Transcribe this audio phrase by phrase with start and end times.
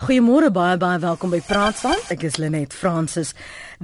[0.00, 1.98] Goeiemôre baie baie welkom by Praat saam.
[2.08, 3.34] Ek is Lenet Fransis.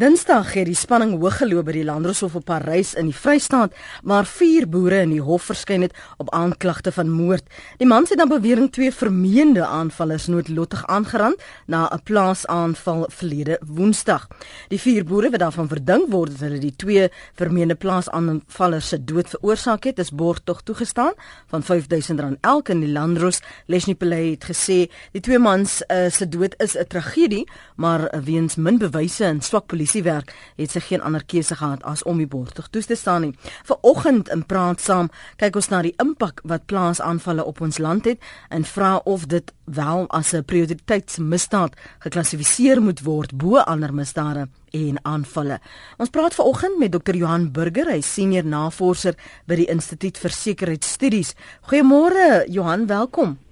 [0.00, 4.24] Dinsdag het die spanning hoog geloop by die Landdroshof op Parys in die Vrystaat, waar
[4.24, 7.44] vier boere in die hof verskyn het op aanklagte van moord.
[7.76, 14.28] Die man sê dan bewering twee vermeende aanvallers noodlottig aangerand na 'n plaasaanval verlede Woensdag.
[14.68, 19.28] Die vier boere wat daarvan verdink word dat hulle die twee vermeende plaasaanvallers se dood
[19.28, 21.12] veroorsaak het, is borgtog toegestaan
[21.46, 23.40] van R5000 elk in die Landdros.
[23.66, 28.56] Leslie Pelay het gesê die twee mans uh, se dood is 'n tragedie, maar weens
[28.56, 32.52] min bewyse en swak polisiewerk het sy geen ander keuse gehad as om die borg
[32.52, 33.34] toe te staan nie.
[33.64, 38.18] Vanoggend in praat saam kyk ons na die impak wat plaasaanvalle op ons land het
[38.48, 44.98] en vra of dit wel as 'n prioriteitsmisdaad geklassifiseer moet word bo ander misdade en
[45.02, 45.60] aanvalle.
[45.96, 47.14] Ons praat vanoggend met Dr.
[47.14, 49.14] Johan Burger, hy senior navorser
[49.46, 51.34] by die Instituut vir Sekuriteitsstudies.
[51.70, 53.45] Goeiemôre Johan, welkom.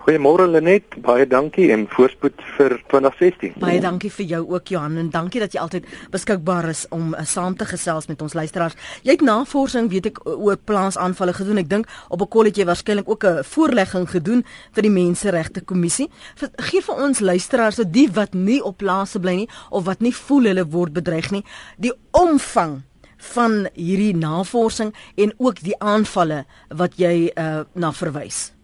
[0.00, 3.58] Goeiemôre Lenet, baie dankie en voorspoed vir 2016.
[3.60, 7.24] Baie dankie vir jou ook Johan en dankie dat jy altyd beskikbaar is om uh,
[7.28, 8.78] saam te gesels met ons luisteraars.
[9.04, 11.60] Jy het navorsing, weet ek, oor plaasaanvalle gedoen.
[11.60, 16.08] Ek dink op 'n kolletjie waarskynlik ook 'n voorlegging gedoen vir die Menseregte Kommissie.
[16.56, 20.14] Gee vir ons luisteraars, so die wat nie op plase bly nie of wat nie
[20.14, 21.44] voel hulle word bedreig nie,
[21.76, 22.82] die omvang
[23.16, 28.59] van hierdie navorsing en ook die aanvalle wat jy uh, na verwys.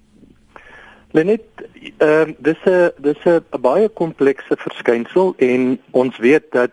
[1.17, 1.45] Lenet,
[1.97, 6.73] ehm uh, dis 'n dis 'n baie komplekse verskynsel en ons weet dat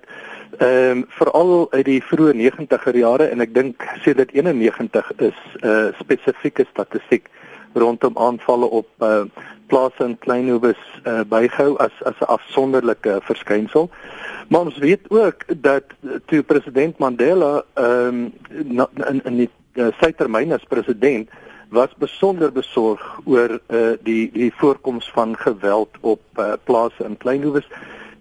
[0.57, 5.39] ehm uh, veral uit die vroeë 90er jare en ek dink sê dit 91 is
[5.61, 7.29] 'n uh, spesifieke statistiek
[7.73, 9.23] rondom aanvalle op uh,
[9.67, 13.89] plase in Kleinhowes uh, bygehou as as 'n afsonderlike verskynsel.
[14.49, 15.83] Maar ons weet ook dat
[16.25, 21.29] toe president Mandela ehm um, in in die uh, sy termyn as president
[21.73, 27.67] was besonder besorg oor uh, die die voorkoms van geweld op uh, plase in Kleinhowes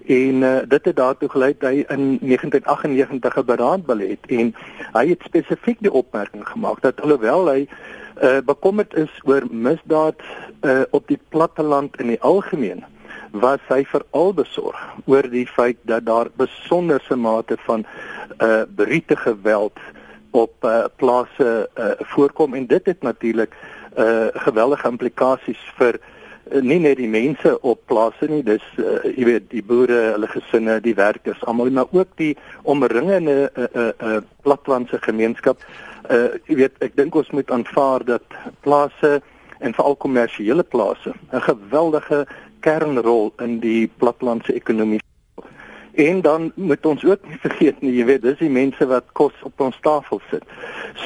[0.07, 4.55] en uh, dit het daartoe gelei dat hy in 1998 'n beraad wil het en
[4.93, 7.69] hy het spesifiek die opmerking gemaak dat alhoewel hy
[8.23, 10.17] uh, bekommerd is oor misdaad
[10.61, 12.85] uh, op die platteland in die algemeen
[13.31, 17.85] was hy veral besorg oor die feit dat daar besonderse mate van
[18.39, 19.79] uh, brute geweld
[20.33, 22.55] op uh, plase uh, voorkom.
[22.55, 23.55] En dit het natuurlik
[23.99, 29.27] uh, geweldige implikasies vir uh, nie net die mense op plase nie dis uh, jy
[29.29, 32.33] weet die boere hulle gesinne die werkers almal maar ook die
[32.63, 35.63] omringende uh, uh, uh, platlandse gemeenskap.
[36.11, 39.21] Uh, jy weet ek dink ons moet aanvaar dat plase
[39.63, 42.27] en veral kommersiële plase 'n geweldige
[42.61, 45.01] kernrol in die platlandse ekonomie
[45.95, 49.35] En dan moet ons ook nie vergeet nie, jy weet, dis die mense wat kos
[49.43, 50.45] op ons tafel sit.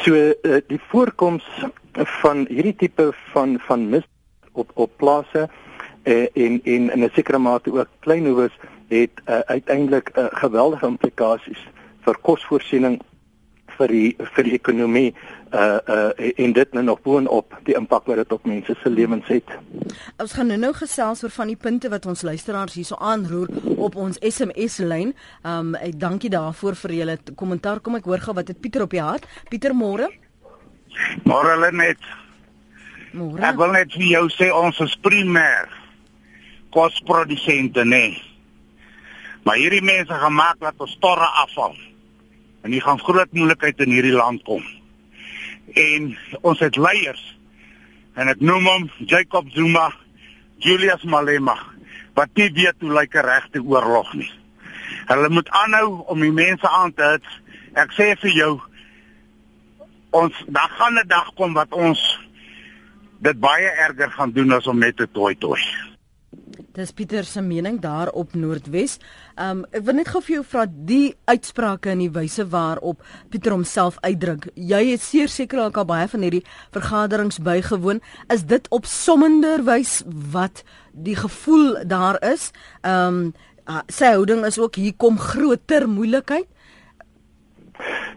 [0.02, 1.47] So uh, die voorkoms
[2.20, 4.06] van hierdie tipe van van mis
[4.52, 5.48] op op plase
[6.04, 8.54] uh, en en in 'n sekere mate ook kleinhoewes
[8.88, 11.66] het uh, uiteindelik uh, geweldige implikasies
[12.00, 13.00] vir kosvoorsiening
[13.78, 15.09] vir die vir die ekonomie
[15.54, 19.28] uh uh en dit nou nog boonop die impak wat dit op mense se lewens
[19.31, 19.56] het.
[20.19, 23.97] Ons gaan nou nou gesels oor van die punte wat ons luisteraars hierso aanroer op
[23.97, 25.14] ons SMS lyn.
[25.44, 27.81] Um ek dankie daarvoor vir julle kommentaar.
[27.81, 29.26] Kom ek hoor gou wat het Pieter op die hart.
[29.50, 30.10] Pieter môre.
[31.25, 32.00] Môre net.
[33.12, 33.43] Môre.
[33.44, 35.69] Ek wil net vir jou sê ons is primêr
[36.76, 37.84] kosprodusente.
[37.84, 38.16] Nee.
[39.47, 41.76] Maar hierdie mense gemaak dat ons torre afval.
[42.66, 44.65] En jy gaan groot moeilikheid in hierdie land kom
[45.78, 46.12] en
[46.47, 47.22] ons het leiers
[48.19, 49.91] en ek noem hom Jacob Zuma,
[50.62, 51.55] Julius Malema
[52.16, 54.31] wat nie weet hoe lyk 'n regte oorlog nie.
[55.06, 57.26] Hulle moet aanhou om die mense aan te hit.
[57.75, 58.60] Ek sê vir jou
[60.10, 62.00] ons daar gaan 'n dag kom wat ons
[63.21, 65.60] dit baie erger gaan doen as om net te toy toy.
[66.77, 68.99] Dis Pieter se mening daar op Noordwes.
[69.41, 73.03] Um ek wil net gou vir jou vra die uitsprake en die wyse waarop
[73.33, 74.49] Pieter homself uitdruk.
[74.55, 78.00] Jy het seker al baie van hierdie vergaderings bygewoon.
[78.33, 80.03] Is dit op sommender wys
[80.33, 82.53] wat die gevoel daar is?
[82.83, 83.35] Um
[83.91, 86.47] sy houding is ook hier kom groter moeilikheid.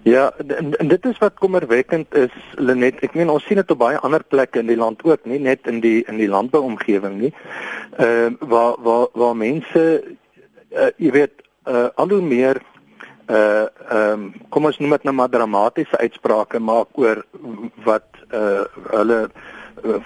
[0.03, 3.01] Ja, en, en dit is wat kommerwekkend is, Lenet.
[3.03, 5.67] Ek meen ons sien dit op baie ander plekke in die land ook, nie net
[5.67, 7.33] in die in die landbouomgewing nie.
[7.97, 9.83] Ehm uh, waar waar waar mense
[10.71, 12.61] uh, jy weet uh, al hoe meer
[13.29, 17.25] uh ehm um, kom ons noem dit nou maar dramatiese uitsprake maak oor
[17.85, 18.65] wat uh
[18.95, 19.19] hulle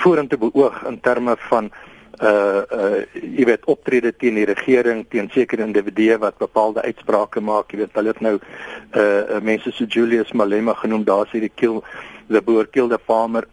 [0.01, 5.65] vorentoe beoog in terme van uh uh jy weet optrede teen die regering teen sekere
[5.65, 7.71] individue wat bepaalde uitsprake maak.
[7.73, 11.81] Jy weet hulle het nou uh mense so Julius Malema genoem daar sê die kill
[12.29, 13.47] the boer kill the farmer.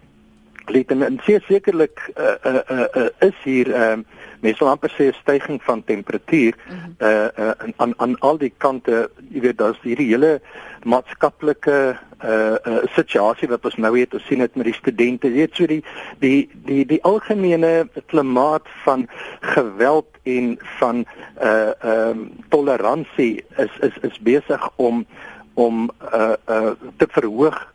[0.68, 4.04] Let en, en sekerlik uh, uh uh is hier um
[4.40, 6.94] mense sal amper sê 'n stygings van temperatuur mm -hmm.
[7.08, 10.40] uh, uh aan aan al die kante jy weet daar's hierdie hele
[10.84, 15.34] maatskaplike uh, uh situasie wat ons nou het ons sien dit met die studente jy
[15.34, 15.84] weet so die
[16.18, 19.08] die die die algemene klimaat van
[19.40, 21.04] geweld en van
[21.42, 25.06] uh ehm um, toleransie is is is besig om
[25.54, 27.72] om uh uh te verhoog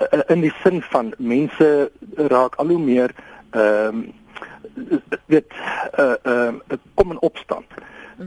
[0.00, 3.14] uh, in die sin van mense raak al hoe meer
[3.50, 4.06] ehm um,
[5.26, 5.52] weet
[5.98, 6.52] uh uh,
[6.94, 7.66] kom in opstand.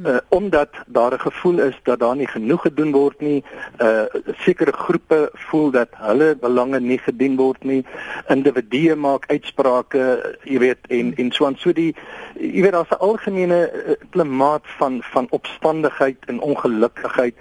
[0.05, 3.43] Uh, omdat daar 'n gevoel is dat daar nie genoeg gedoen word nie,
[3.79, 4.03] uh
[4.37, 7.85] sekere groepe voel dat hulle belange nie gedien word nie.
[8.27, 11.55] Individue maak uitsprake, jy weet, en en so aan.
[11.57, 11.95] So die
[12.39, 13.69] jy weet daar's 'n algemene
[14.09, 17.35] klimaat van van opstandigheid en ongelukkigheid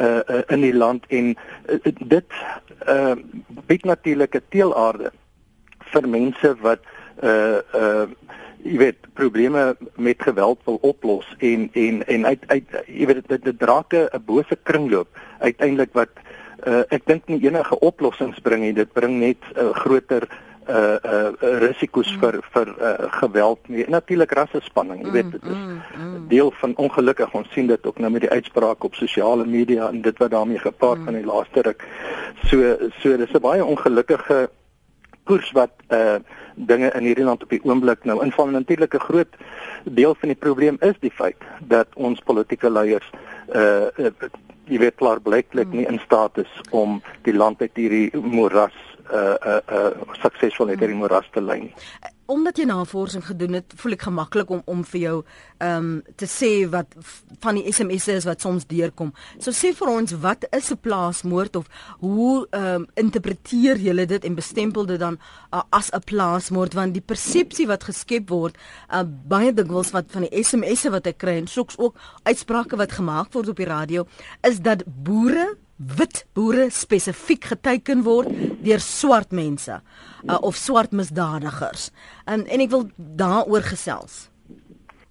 [0.00, 1.04] uh, uh in die land.
[1.08, 1.36] En
[1.66, 2.30] uh, dit
[2.88, 3.14] uh
[3.66, 5.12] bied natuurlik 'n teelaarde
[5.78, 8.06] vir mense wat uh uh
[8.66, 13.44] jy weet probleme met geweld wil oplos en en en uit uit jy weet dit
[13.44, 15.08] dit drake 'n bose kringloop
[15.38, 16.10] uiteindelik wat
[16.64, 18.74] uh, ek dink nie enige oplossings bring nie.
[18.76, 20.28] Dit bring net 'n uh, groter
[20.66, 21.30] uh uh
[21.62, 22.18] risiko's mm.
[22.20, 23.84] vir vir uh, geweld nie.
[23.88, 27.34] Natuurlik rasse spanning jy weet dit is mm, mm, deel van ongelukkig.
[27.34, 30.58] Ons sien dit ook nou met die uitsprake op sosiale media en dit wat daarmee
[30.58, 31.22] gepaard gaan mm.
[31.22, 31.86] die laaste ruk.
[32.50, 34.50] So so dis 'n baie ongelukkige
[35.24, 36.18] koers wat uh
[36.56, 38.46] dinge in hierdie land op die oomblik nou inval.
[38.46, 39.36] Natuurlik 'n groot
[39.84, 43.10] deel van die probleem is die feit dat ons politieke leiers
[43.54, 44.10] uh, uh
[44.66, 48.74] jy weet klaar blyklik nie in staat is om die land uit hierdie moeras
[49.12, 49.90] uh uh, uh
[50.22, 51.72] suksesvol uit hierdie moeras te lei
[52.26, 55.16] omdat jy navorsing gedoen het, voel ek gemaklik om om vir jou
[55.58, 56.92] ehm um, te sê wat
[57.40, 59.12] van die SMS'e is wat soms deurkom.
[59.38, 61.66] So sê vir ons wat is 'n plaasmoord of
[62.00, 65.18] hoe ehm um, interpreteer julle dit en bestempel dit dan
[65.52, 68.56] uh, as 'n plaasmoord want die persepsie wat geskep word
[68.92, 72.92] uh, baie dikwels wat van die SMS'e wat ek kry en soks ook uitsprake wat
[72.92, 74.06] gemaak word op die radio
[74.42, 78.30] is dat boere wit boere spesifiek geteken word
[78.64, 79.80] deur swart mense
[80.24, 81.90] uh, of swart misdadigers.
[82.24, 84.26] En en ek wil daaroor gesels.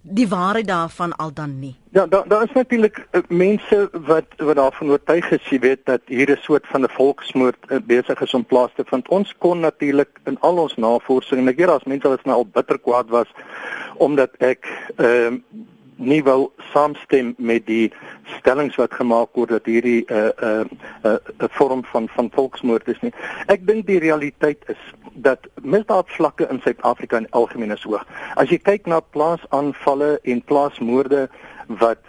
[0.06, 1.74] Die waarheid daarvan al dan nie.
[1.90, 6.02] Ja, daar daar is natuurlik uh, mense wat wat daarvan oortuig is, jy weet dat
[6.06, 9.08] hier 'n soort van 'n volksmoord uh, besig is om plaas te vind.
[9.08, 12.46] Ons kon natuurlik in al ons navorsing en ek weet daar's mense wat nou al
[12.46, 13.30] bitter kwaad was
[13.98, 14.66] omdat ek
[14.96, 17.92] ehm uh, nie wou saamstem met die
[18.38, 20.68] stellings wat gemaak word dat hierdie 'n uh, 'n
[21.04, 23.12] uh, 'n uh, 'n vorm van van volksmoord is nie.
[23.46, 24.82] Ek dink die realiteit is
[25.12, 28.04] dat misdaadvlakke in Suid-Afrika in algemeen is hoog.
[28.34, 31.28] As jy kyk na plaasaanvalle en plaasmoorde
[31.66, 32.04] wat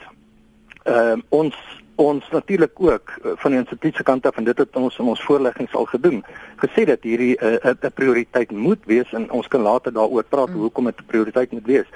[0.84, 1.56] ehm uh, ons
[1.98, 5.10] ons natuurlik ook eh, van die instituut se kant af en dit het ons in
[5.14, 6.24] ons voorleggings al gedoen
[6.62, 10.50] gesê dat hierdie eh, 'n uh, prioriteit moet wees en ons kan later daaroor praat
[10.50, 10.62] mm.
[10.62, 11.90] hoekom dit 'n prioriteit moet wees.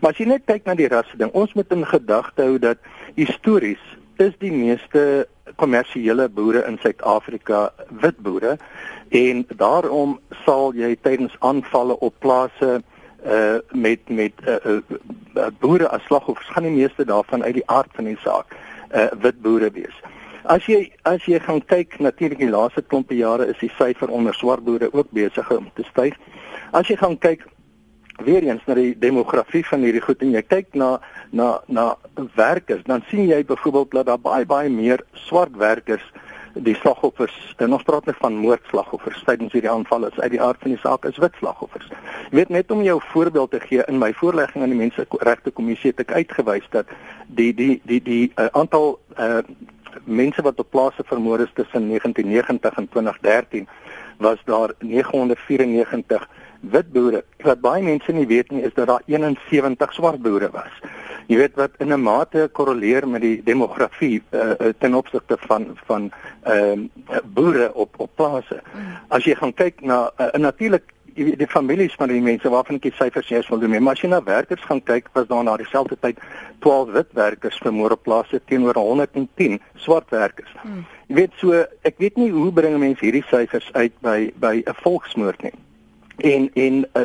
[0.00, 2.78] Maar as jy net kyk na die rasse ding, ons moet in gedagte hou dat
[3.14, 3.80] histories
[4.16, 8.58] is die meeste kommersiële boere in Suid-Afrika wit boere
[9.08, 12.82] en daarom sal jy tydens aanvalle op plase
[13.26, 17.90] uh met met uh, uh, boere as slagoffers gaan die meeste daarvan uit die aard
[17.92, 18.54] van die saak
[18.94, 19.96] uh, wit boere wees.
[20.46, 24.34] As jy as jy gaan kyk natuurlik die laaste klompe jare is die syfer onder
[24.34, 26.14] swart boere ook besig om te styg.
[26.72, 27.46] As jy gaan kyk
[28.24, 30.96] weer eens na die demografie van hierdie goed en jy kyk na
[31.32, 31.96] na na
[32.36, 36.04] werkers, dan sien jy byvoorbeeld dat daar baie baie meer swart werkers
[36.64, 40.60] die slagoffers en ons praat net van moordslagoffers tydens hierdie aanval is uit die aard
[40.62, 41.88] van die saak is wit slagoffers.
[42.30, 45.92] Jy weet net om jou voorbeeld te gee in my voorlegging aan die menseregte kommissie
[45.92, 46.92] het ek uitgewys dat
[47.28, 49.42] die die die die uh, aantal uh,
[50.04, 53.68] mense wat op plase vermoor is tussen 1990 en 2013
[54.18, 56.28] was daar 994
[56.60, 57.24] wit boere.
[57.44, 60.72] Wat baie mense nie weet nie is dat daar 71 swart boere was.
[61.26, 66.10] Jy weet wat in 'n mate korreleer met die demografie uh, ten opsigte van van
[66.42, 68.62] ehm uh, boere op op plase.
[69.08, 72.92] As jy gaan kyk na uh, natuurlik die families van die mense waarvan ek die
[72.92, 75.96] syfers eers wil doen, maar as jy na werkers gaan kyk, was daar na dieselfde
[76.00, 76.18] tyd
[76.58, 80.52] 12 wit werkers vermoor op plase teenoor 110 swart werkers.
[80.62, 80.84] Hmm.
[81.08, 84.76] Jy weet so, ek weet nie hoe bring mense hierdie syfers uit by by 'n
[84.82, 85.56] volksmoord nie
[86.16, 87.02] en en uh,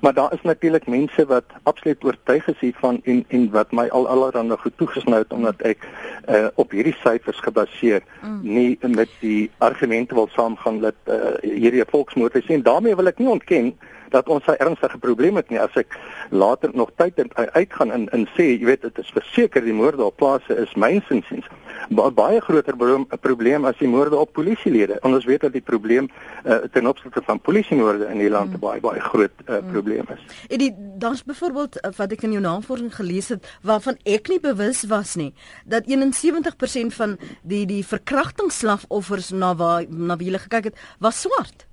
[0.00, 4.08] maar daar is natuurlik mense wat absoluut oortuig is hiervan en en wat my al
[4.08, 5.88] allerhande goed toegesnou het omdat ek
[6.28, 8.40] uh, op hierdie syfers gebaseer mm.
[8.42, 13.06] nie met die argumente wil saamgaan dat uh, hierdie 'n volksmoord is en daarmee wil
[13.06, 13.74] ek nie ontken
[14.14, 15.98] dat ons 'n ernstige probleem het nie as ek
[16.30, 20.04] later nog tyd en uitgaan en en sê jy weet dit is verseker die moorde
[20.04, 21.48] op plase is mynsinsiens
[21.90, 22.76] ba baie groter
[23.20, 24.98] probleem as die moorde op polisielede.
[25.02, 26.08] Ons weet dat die probleem
[26.44, 28.60] uh, ten opsigte van polisiemoorde in die land 'n mm.
[28.60, 30.22] baie baie groot uh, probleem is.
[30.48, 34.84] En die daar's byvoorbeeld wat ek in jou navorsing gelees het waarvan ek nie bewus
[34.88, 40.78] was nie dat 71% van die die verkrachtingsslagoffers na waar na wie hulle gekyk het
[40.98, 41.66] was swart.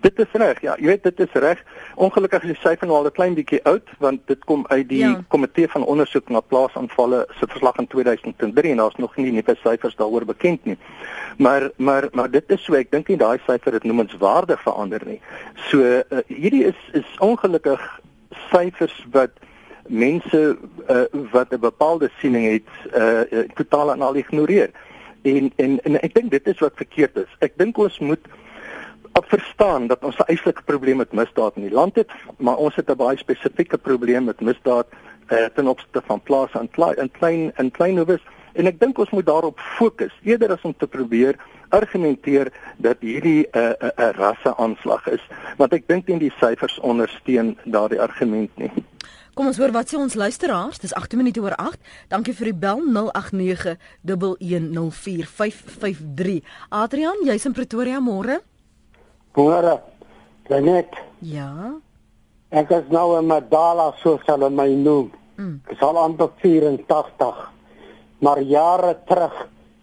[0.00, 0.60] Dit is reg.
[0.60, 1.62] Ja, jy weet dit is reg.
[1.94, 4.98] Ongelukkig is die syfer nou al 'n klein bietjie oud want dit kom uit die
[4.98, 5.24] ja.
[5.28, 9.96] komitee van ondersoek na plaasaanvalle se verslag in 2003 en daar's nog nie nuwe syfers
[9.96, 10.78] daaroor bekend nie.
[11.38, 15.20] Maar maar maar dit is so ek dink nie daai syfer het noemenswaardig verander nie.
[15.54, 18.00] So uh, hierdie is is ongelukkig
[18.50, 19.30] syfers wat
[19.88, 20.56] mense
[20.90, 24.70] uh, wat 'n bepaalde siening het uh, totaal en al ignoreer.
[25.22, 27.30] En en en ek dink dit is wat verkeerd is.
[27.38, 28.26] Ek dink ons moet
[29.16, 32.74] op verstaan dat ons 'n eislike probleem met misdaad in die land het, maar ons
[32.74, 34.86] het 'n baie spesifieke probleem met misdaad
[35.28, 38.20] uh, ten opsigte van plase in klein in klein in kleinhowes
[38.52, 41.36] en ek dink ons moet daarop fokus eerder as om te probeer
[41.68, 46.32] argumenteer dat hierdie 'n uh, 'n uh, uh, rasseaanslag is, want ek dink nie die
[46.40, 48.70] syfers ondersteun daardie argument nie.
[49.34, 50.78] Kom ons hoor wat sê ons luisteraars.
[50.78, 51.78] Dis 8 minute oor 8.
[52.08, 56.42] Dankie vir die bel 089 1104553.
[56.68, 58.40] Adrian, jy's in Pretoria môre?
[59.36, 59.80] Môre.
[60.48, 60.94] Net.
[61.20, 61.76] Ja.
[62.54, 65.10] Ek is nou in Madala soos hulle my noem.
[65.36, 65.58] Mm.
[65.68, 67.42] Ek sal amper 84.
[68.24, 69.34] Maar jare terug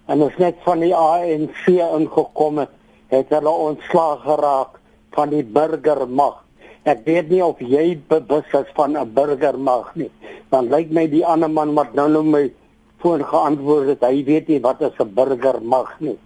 [0.10, 2.74] en ons net van die ANC ingekom het,
[3.14, 4.80] het hulle ontslaag geraak
[5.14, 6.42] van die burgermag.
[6.90, 10.10] Ek weet nie of jy bewus is van 'n burgermag nie.
[10.50, 12.52] Dan lyk my die ander man wat nou nou my
[13.00, 16.18] foon geantwoord het, hy weet nie wat is 'n burgermag nie.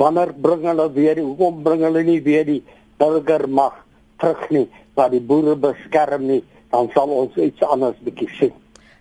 [0.00, 2.62] Wanneer bring hulle weer, hoekom bring hulle nie weer die
[3.00, 3.76] burgermag
[4.20, 4.66] terug nie,
[4.96, 6.40] wat die boere beskerm nie,
[6.72, 8.54] dan sal ons iets anders bietjie sien.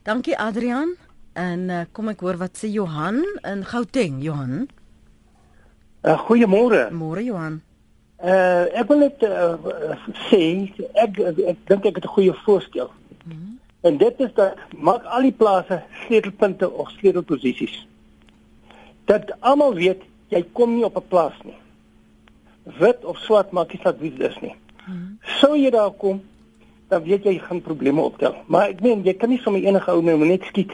[0.08, 0.98] Dankie Adrian.
[1.40, 4.66] En uh, kom ek hoor wat sê Johan in Gauteng, Johan.
[6.04, 6.90] Uh, Goeiemôre.
[6.96, 7.62] Môre Johan.
[8.20, 9.56] Uh ek wil net uh,
[10.28, 10.42] sê
[11.00, 12.92] ek ek dink ek het 'n goeie voorstel.
[13.24, 13.60] Mm -hmm.
[13.88, 17.88] En dit is dat maak al die plase sleutelpunte of sleutelposisies.
[19.06, 21.58] Dat almal weet jy kom nie op 'n plaas nie.
[22.80, 24.56] Wit of swart maak nie saak wie dit is nie.
[25.40, 26.22] Sou jy daar kom,
[26.90, 28.36] dan weet jy jy gaan probleme optel.
[28.48, 30.72] Maar ek meen jy kan nie sommer enige ou nou net skiet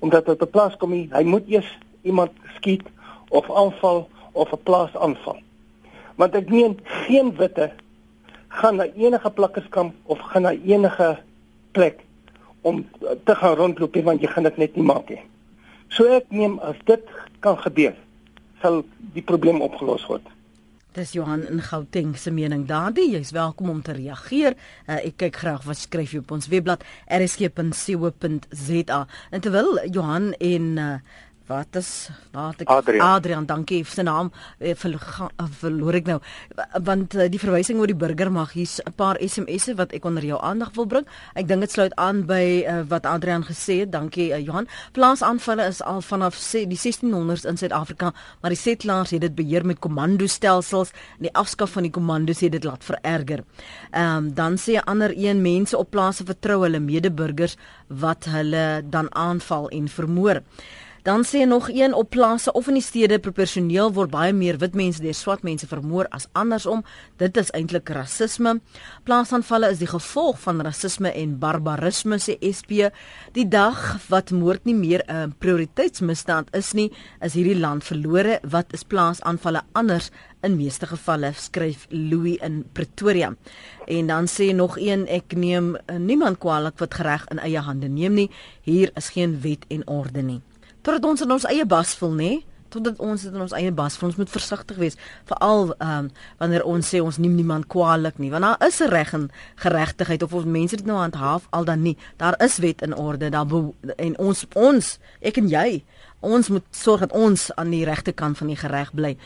[0.00, 2.82] omdat op 'n plaas kom hy, hy moet eers iemand skiet
[3.28, 5.38] of aanval of 'n plaas aanval.
[6.16, 7.72] Want ek meen geen witte
[8.48, 11.18] gaan na enige plakkerskamp of gaan na enige
[11.72, 12.00] plek
[12.60, 12.86] om
[13.24, 15.22] te gaan rondloop want jy gaan dit net nie maak nie.
[15.88, 17.02] So ek neem as dit
[17.40, 17.94] kan gebeur
[18.66, 18.82] sal
[19.14, 20.26] die probleem opgelos word.
[20.96, 23.10] Dis Johan in Gauteng se mening daardie.
[23.12, 24.56] Jy's welkom om te reageer.
[24.86, 29.00] Uh, ek kyk graag wat skryf jy op ons webblad rsg.co.za.
[29.30, 30.96] En terwyl Johan en uh,
[31.46, 36.16] Wat is wat ek Adrian, Adrian dankie vir sy naam eh, verloor ek nou
[36.82, 40.24] want eh, die verwysing oor die burger mag hier's 'n paar SMS'e wat ek onder
[40.26, 41.06] jou aandag wil bring.
[41.34, 43.92] Ek dink dit sluit aan by uh, wat Adrian gesê het.
[43.92, 44.66] Dankie uh, Johan.
[44.92, 49.78] Plaasaanvalle is al vanaf die 1600s in Suid-Afrika, maar die settlers het dit beheer met
[49.78, 53.44] komandostelsels en die afskaf van die komandos het dit laat vererger.
[53.92, 58.82] Ehm um, dan sê 'n ander een mense op plase vertrou hulle medeburgers wat hulle
[58.90, 60.42] dan aanval en vermoor.
[61.06, 64.74] Dan sê nog een op plase of in die stede proporsioneel word baie meer wit
[64.74, 66.80] mense deur swart mense vermoor as andersom.
[67.22, 68.56] Dit is eintlik rasisme.
[69.06, 72.88] Plaasaanvalle is die gevolg van rasisme en barbarisme sê SP.
[73.38, 73.78] Die dag
[74.10, 76.90] wat moord nie meer 'n prioriteitsmisdaad is nie,
[77.22, 78.40] is hierdie land verlore.
[78.42, 80.10] Wat is plaasaanvalle anders?
[80.42, 83.36] In meeste gevalle skryf Louis in Pretoria.
[83.86, 88.14] En dan sê nog een ek neem niemand kwaliek wat gereg in eie hande neem
[88.14, 88.30] nie.
[88.62, 90.42] Hier is geen wet en orde nie
[90.86, 92.32] totdat ons in ons eie bas voel, nê?
[92.70, 94.12] Totdat ons in ons eie bas voel.
[94.12, 98.30] Ons moet versigtig wees, veral ehm um, wanneer ons sê ons neem niemand kwaadlik nie,
[98.30, 101.82] want daar is 'n reg en geregtigheid of ons mense dit nou handhaaf al dan
[101.82, 101.96] nie.
[102.16, 103.46] Daar is wet en orde, daar
[103.96, 105.84] en ons ons, ek en jy,
[106.20, 109.16] ons moet sorg dat ons aan die regte kant van die gereg bly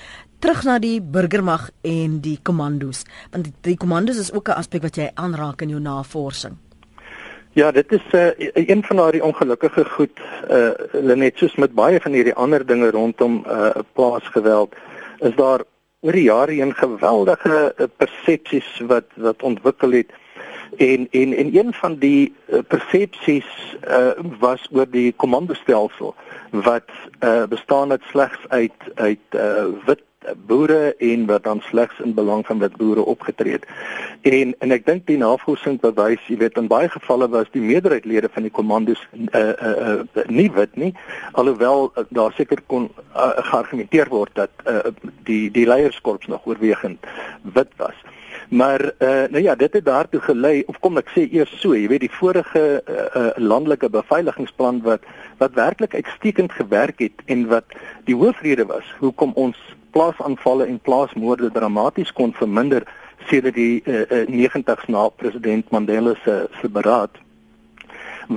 [0.41, 4.83] terug na die burgermag en die kommandos want die, die kommandos is ook 'n aspek
[4.83, 6.57] wat jy aanraak in jou navorsing.
[7.53, 12.13] Ja, dit is uh, een van daardie ongelukkige goed uh Lenet soos met baie van
[12.13, 14.75] hierdie ander dinge rondom uh plaasgeweld
[15.19, 15.65] is daar
[16.01, 20.13] oor die jare heen geweldige uh, persepsies wat wat ontwikkel het.
[20.77, 23.51] En en en een van die uh, persepsies
[23.89, 26.15] uh was oor die komandostelsel
[26.51, 30.07] wat uh bestaan uit slegs uit uit uh wit
[30.47, 33.67] boere en wat dan slegs in belang van wit boere opgetree het.
[34.23, 38.29] En en ek dink die navorsing bewys, jy weet in baie gevalle was die meerderheidlede
[38.33, 40.93] van die kommandos uh, uh, uh, nie wit nie,
[41.33, 44.93] alhoewel uh, daar seker kon uh, geargumenteer word dat uh,
[45.29, 47.07] die die leierskorps nog oorwegend
[47.43, 47.97] wit was.
[48.51, 51.87] Maar uh, nou ja, dit het daartoe gelei of kom ek sê eers so, jy
[51.89, 55.07] weet die vorige uh, uh, landelike beveiligingsplan wat
[55.39, 59.57] wat werklik uitstekend gewerk het en wat die hoofrede was hoekom ons
[59.91, 62.87] plaasaanvalle en plaasmoorde dramaties kon verminder
[63.29, 67.11] sedert die uh, uh, 90s na president Mandela se se beraad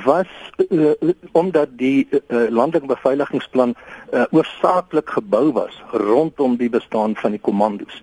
[0.06, 0.28] was
[0.70, 0.92] uh,
[1.32, 3.76] omdat die uh, landelike beveiligingsplan
[4.14, 8.02] uh, oorsaaklik gebou was rondom die bestaan van die kommandos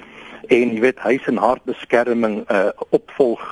[0.51, 3.43] en jy weet huis en hartbeskerming uh opvolg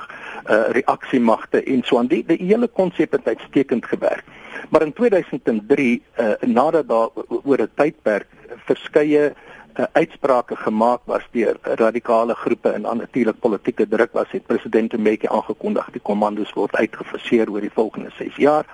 [0.49, 4.25] uh reaksiemagte en so aan die die hele konsep het uitstekend gewerk.
[4.69, 7.09] Maar in 2003 uh nadat daar
[7.43, 8.27] oor 'n tydperk
[8.67, 9.33] verskeie
[9.77, 15.27] uh, uitsprake gemaak was deur radikale groepe en natuurlik politieke druk was het president Mbeki
[15.27, 18.65] aangekondig die kommandos word uitgefaseer oor die volgende 6 jaar.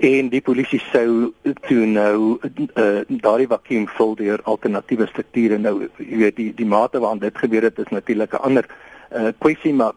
[0.00, 1.32] En die polisie sou
[1.68, 5.58] toe nou uh, daardie vakuum vul deur alternatiewe strukture.
[5.58, 8.66] Nou jy weet die die mate waaraan dit gebeur het is natuurlik 'n ander
[9.12, 9.92] uh, kwessie maar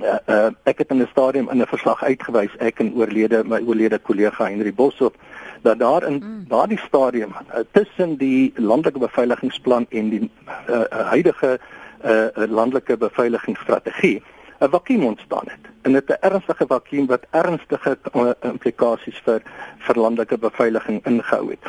[0.00, 3.60] uh, uh, ek het in 'n stadium in 'n verslag uitgewys ek en oorlede my
[3.66, 5.16] oorlede kollega Henry Boshoff
[5.62, 6.44] dat daar in mm.
[6.48, 10.30] daardie stadium uh, tussen die landelike beveiligingsplan en die
[10.68, 11.58] uh, huidige
[12.04, 14.22] uh, landelike beveiligingsstrategie
[14.58, 15.64] 'n vakuum ontstaan het.
[15.82, 19.42] En dit 'n ernstige vakuum wat ernstige uh, implikasies vir
[19.78, 21.62] vir landelike beveiliging ingehou het.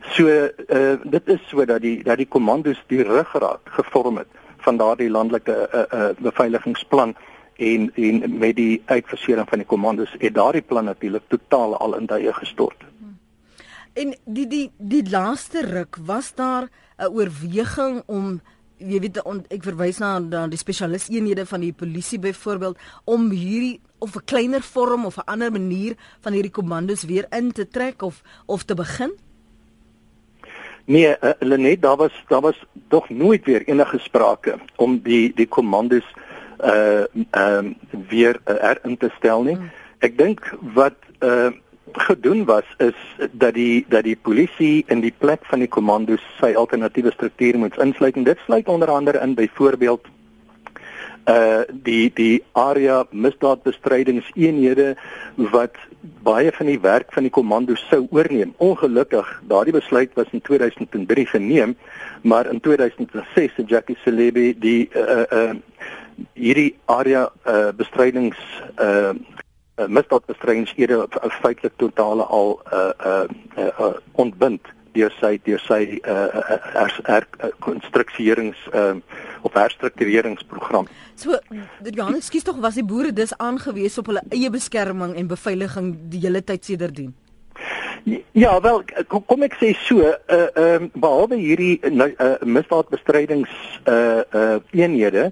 [0.00, 5.10] So uh, dit is sodat die dat die kommandos die ruggraat gevorm het van daardie
[5.10, 7.14] landelike uh, uh, beveiligingsplan
[7.56, 12.06] en en met die uitversering van die kommandos het daardie plan natuurlik totaal al in
[12.06, 12.84] duie gestort.
[13.94, 16.68] En die die die laaste ruk was daar
[16.98, 18.40] 'n oorweging om
[18.76, 23.30] jy weet on, ek verwys na na die spesialis eenhede van die polisie byvoorbeeld om
[23.30, 27.68] hierdie of 'n kleiner vorm of 'n ander manier van hierdie kommandos weer in te
[27.68, 29.12] trek of of te begin?
[30.86, 35.48] Nee, uh, Lenet, daar was daar was tog nooit weer enige sprake om die die
[35.48, 37.74] kommandos uh ehm uh,
[38.08, 39.56] weer uh, herin te stel nie.
[39.56, 39.70] Hmm.
[39.98, 41.50] Ek dink wat uh
[41.94, 42.98] gedoen was is
[43.30, 47.78] dat die dat die polisie in die plek van die kommandos sy alternatiewe struktuur moet
[47.78, 50.08] insluit en dit sluit onder andere in byvoorbeeld
[51.24, 54.94] uh die die area misdaadbestrydingseenhede
[55.36, 55.76] wat
[56.22, 58.52] baie van die werk van die kommandos sou oorneem.
[58.56, 61.76] Ongelukkig, daardie besluit was in 2003 geneem,
[62.22, 65.54] maar in 2006 het Jackie Celebi die uh uh
[66.32, 68.38] hierdie area uh bestrydings
[68.78, 69.16] uh,
[69.88, 71.08] misdaadbestrydingseenhede
[71.40, 73.24] feitelik totale al uh uh,
[73.58, 80.88] uh, uh ontbind deur sy deur sy uh herkonstrukterings uh, uh, of herstruktureringsprogram.
[81.16, 81.38] So
[81.82, 86.22] Johannes, skuis tog was die boere dus aangewese op hulle eie beskerming en beveiliging die
[86.24, 87.12] hele tyd sedertdien.
[88.32, 93.52] Ja, wel kom ek sê so, uh ehm uh, behalwe hierdie uh, misdaadbestrydings
[93.88, 95.30] uh uh eenhede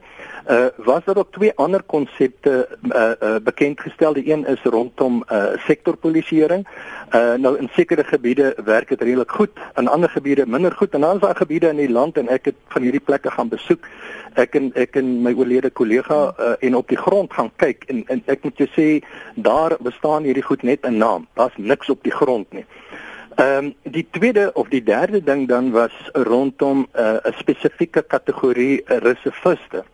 [0.50, 4.12] uh, was daar ook twee ander konsepte uh, uh, bekend gestel.
[4.12, 6.66] Die een is rondom uh, sektorpolisieering.
[7.12, 10.94] Uh, nou in sekere gebiede werk dit redelik goed, in ander gebiede minder goed.
[10.94, 13.48] En dan is daar gebiede in die land en ek het van hierdie plekke gaan
[13.48, 13.86] besoek.
[14.34, 18.04] Ek en ek en my oorlede kollega uh, en op die grond gaan kyk en,
[18.08, 18.88] en ek moet jou sê
[19.34, 21.26] daar bestaan hierdie goed net 'n naam.
[21.34, 22.66] Daar's niks op die grond nie.
[23.36, 28.82] Ehm um, die tweede of die derde ding dan was rondom 'n uh, spesifieke kategorie
[28.86, 29.84] reserviste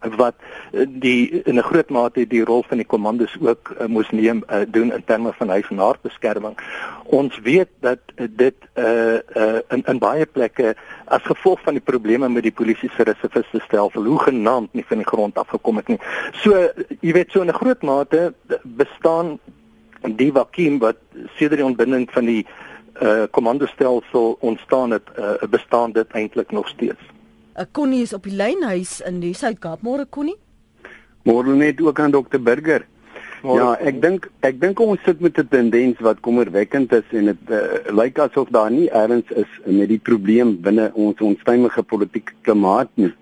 [0.00, 0.34] wat
[0.72, 4.42] eh, die in 'n groot mate die rol van die kommandos ook uh, moes neem
[4.48, 6.56] uh, doen in terme van huis en hartbeskerming.
[7.04, 10.74] Ons weet dat dit uh, uh, in in baie plekke
[11.10, 15.02] as gevolg van die probleme met die polisie se reserviste stelsel hoe genaamd nie van
[15.02, 15.98] die grond af gekom het nie.
[16.42, 16.54] So
[17.00, 19.38] jy weet so in 'n groot mate bestaan
[20.02, 20.96] die vakuum wat
[21.36, 22.46] sedert die ontbinding van die
[23.02, 27.00] uh, kommandostelsel ontstaan het uh, bestaan dit eintlik nog steeds.
[27.56, 29.82] 'n Connie is op die lynhuis in die Suid-Kaap.
[29.82, 30.38] Môre Connie.
[31.22, 32.86] Môre net ook aan dokter Burger.
[33.42, 33.60] Morgen.
[33.62, 37.50] Ja, ek dink ek dink ons sit met 'n tendens wat kommerwekkend is en dit
[37.50, 42.90] uh, lyk asof daar nie erns is met die probleem binne ons onstuimige politieke klimaat
[42.94, 43.12] nie.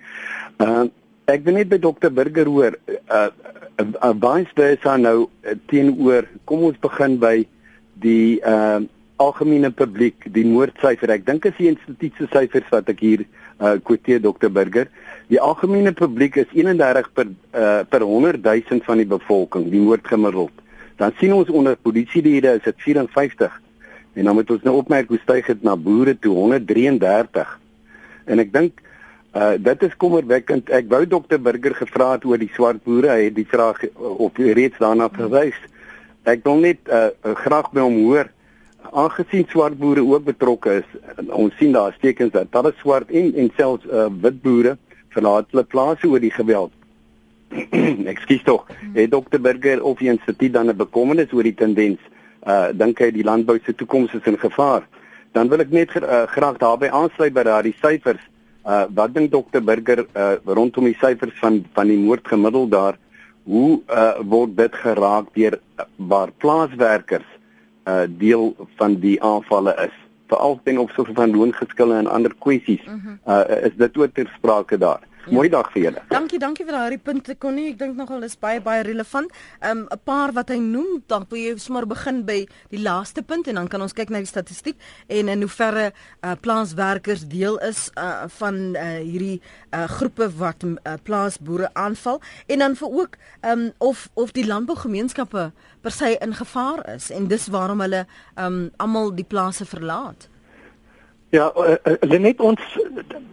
[0.58, 0.88] Uh
[1.28, 3.30] ek wil net by dokter Burger hoor uh
[3.78, 7.46] uh baie spesiaal nou uh, teenoor kom ons begin by
[7.94, 8.80] die uh
[9.18, 11.10] algemene publiek, die moordsyfer.
[11.10, 13.24] Ek dink as die instituut se syfers wat ek hier
[13.58, 14.90] uh kwoteer Dr Burger,
[15.28, 20.06] die algemene publiek is 31 per uh per 100 000 van die bevolking, die moord
[20.08, 20.52] gemiddeld.
[20.96, 23.60] Dan sien ons onder polisielede is dit 54.
[24.18, 27.58] En dan moet ons nou opmerk hoe styg dit na boere toe 133.
[28.26, 28.84] En ek dink
[29.36, 30.70] Uh dit is kommerwekkend.
[30.72, 33.10] Ek wou dokter Burger gevra het oor die swart boere.
[33.12, 35.58] Hy het die vraag op reeds daarna verwys.
[36.24, 37.10] Ek wil net uh,
[37.44, 38.30] graag by hom hoor
[38.88, 40.88] aangesien swart boere ook betrokke is.
[41.28, 44.78] Ons sien daar stekens dat hulle swart en en selfs uh, wit boere
[45.14, 46.72] verlaat hulle plase oor die geweld.
[48.12, 48.66] Ekskuus tog.
[48.94, 52.00] Het dokter Burger of die instituut dan 'n bekommernis oor die tendens?
[52.46, 54.86] Uh dink hy die landbou se toekoms is in gevaar?
[55.32, 58.22] Dan wil ek net uh, graag daarbey aansluit by daardie syfers.
[58.64, 62.98] Uh wat dink dokter Burger uh rondom die syfers van van die moord gemiddeld daar?
[63.44, 65.58] Hoe uh word dit geraak deur
[65.96, 67.28] waar plaaswerkers
[67.88, 70.07] uh deel van die aanvalle is?
[70.28, 72.84] Veral ten opsigte van loongeskille en ander kwessies.
[72.84, 73.16] Mhm.
[73.26, 75.00] Uh is dit ook ter sprake daar?
[75.28, 75.34] Ja.
[75.36, 76.02] Mooi dag vir julle.
[76.08, 77.66] Dankie, dankie vir daardie punte Connie.
[77.74, 79.28] Ek dink nogal is baie baie relevant.
[79.60, 83.46] Um 'n paar wat hy noem, dan wil jy sommer begin by die laaste punt
[83.48, 84.76] en dan kan ons kyk na die statistiek
[85.08, 89.40] en in hoeverre uh, plaaswerkers deel is uh, van uh, hierdie
[89.74, 95.52] uh, groepe wat uh, plaasboere aanval en dan vir ook um of of die landbougemeenskappe
[95.80, 100.28] per se in gevaar is en dis waarom hulle um almal die plase verlaat.
[101.30, 102.60] Ja, uh, uh, net ons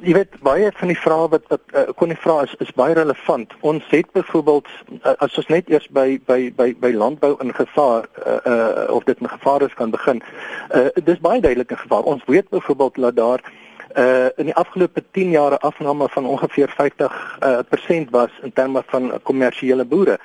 [0.04, 2.94] jy weet baie van die vrae wat wat uh, kon die vrae is is baie
[2.98, 3.54] relevant.
[3.64, 8.10] Ons het byvoorbeeld uh, as ons net eers by by by by landbou in gevaar
[8.26, 10.20] uh, uh, of dit 'n gevaar is kan begin.
[10.76, 12.04] Uh, dis baie duidelik 'n gevaar.
[12.04, 13.65] Ons weet byvoorbeeld dat daar uh
[14.36, 19.14] in die afgelope 10 jaar afname van ongeveer 50% uh, persent was in terme van
[19.24, 20.20] kommersiële boere.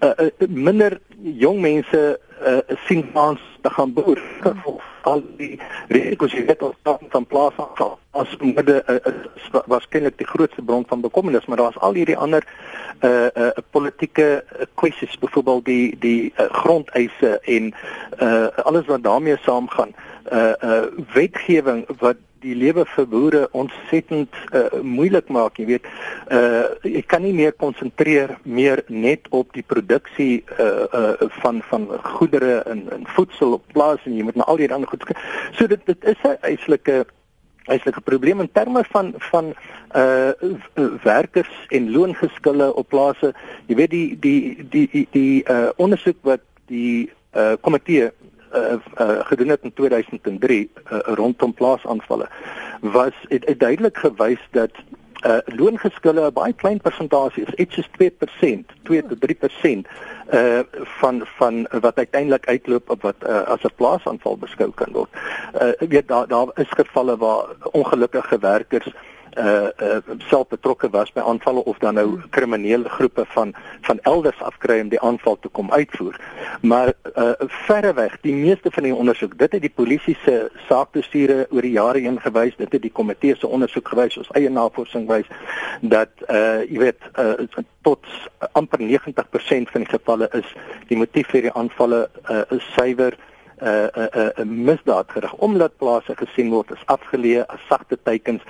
[0.00, 4.20] Uh, uh minder jong mense uh sien kans te gaan boer.
[5.02, 6.76] Al die risiko's jy het op
[7.08, 11.78] van plaas af as midde uh, uh, waarskynlik die grootste bron van bekommernis, maar daar's
[11.78, 12.44] al hierdie ander
[13.04, 17.74] uh uh politieke kwessies, byvoorbeeld die die uh, grondeise en
[18.20, 19.92] uh alles wat daarmee saamgaan.
[19.96, 25.88] Uh uh wetgewing wat die lewe vir boere ontsettend uh, moeilik maak, jy weet.
[26.32, 31.88] Uh jy kan nie meer konsentreer meer net op die produksie uh uh van van
[32.16, 35.04] goedere en en voedsel op plaas en jy moet na al die ander goed.
[35.58, 37.04] So dit dit is 'n eislike
[37.68, 39.54] eislike probleem in terme van van
[39.96, 40.32] uh
[41.02, 43.34] werkers en loongeskille op plase.
[43.66, 48.10] Jy weet die die die die, die uh ondersoek wat die uh komitee
[48.54, 52.28] uh, uh, gedoen het in 2003 uh, rondom plaasaanvalle
[52.80, 54.70] was het, het duidelik gewys dat
[55.26, 59.86] uh, loongeskille 'n baie klein persentasie is, iets soos 2%, 2 tot 3%
[60.34, 60.60] uh
[61.00, 65.10] van van wat uiteindelik uitloop op wat uh, as 'n plaasaanval beskou kan word.
[65.62, 71.12] Uh weet daar daar is gevalle waar ongelukkige werkers uh uh, uh self betrokke was
[71.12, 72.28] by aanvalle of dan nou hmm.
[72.30, 76.20] kriminele groepe van van elders afkry om die aanval te kom uitvoer.
[76.62, 77.32] Maar uh
[77.66, 81.98] verreweg die meeste van die ondersoek, dit het die polisie se saakbestuure oor die jare
[81.98, 85.26] heen gewys, dit het die komitee se ondersoek gewys, ons eie navorsing wys
[85.80, 87.34] dat uh jy weet uh
[87.82, 88.06] tot
[88.52, 90.54] amper 90% van die gevalle is
[90.88, 93.16] die motief vir die aanvalle uh is suiwer
[93.60, 97.60] 'n uh, 'n uh, 'n uh, misdaad gerig omdat plase gesien word as afgeleë as
[97.68, 98.42] sagte teikens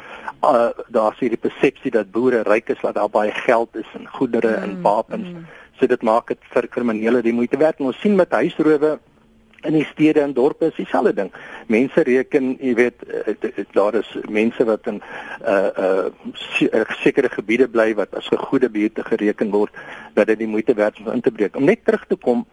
[0.45, 4.57] uh, daar's hierdie persepsie dat boere ryk is dat daar baie geld is en goedere
[4.57, 5.47] mm, en wapens mm.
[5.79, 8.99] so dit maak dit vir kriminele die moeite werd en ons sien met huisrowe
[9.63, 11.33] in die stede en dorpe is dieselfde ding.
[11.67, 13.03] Mense reken, jy weet,
[13.77, 15.03] daar is mense wat in
[15.45, 19.73] uh uh sekere gebiede bly wat as 'n goeie buurte gereken word
[20.15, 21.57] dat dit die moeite werd is om in te breek.
[21.57, 22.47] Om net terug te kom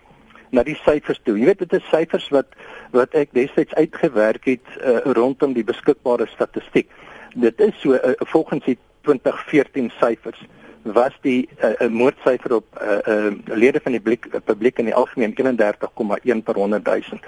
[0.52, 1.38] na die syfers toe.
[1.40, 2.48] Jy weet dit is syfers wat
[2.96, 6.88] wat ek destyds uitgewerk het uh, rondom die beskikbare statistiek.
[7.36, 10.40] Dit is so uh, volgens die 2014 syfers
[10.88, 14.96] was die uh, moordsyfer op uh, uh, lede van die publiek, uh, publiek in die
[14.96, 17.20] algemeen 31,1 per 100 000.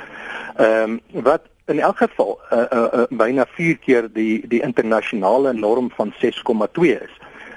[0.56, 5.54] Ehm um, wat in elk geval uh, uh, uh, byna 4 keer die die internasionale
[5.54, 7.14] norm van 6,2 is.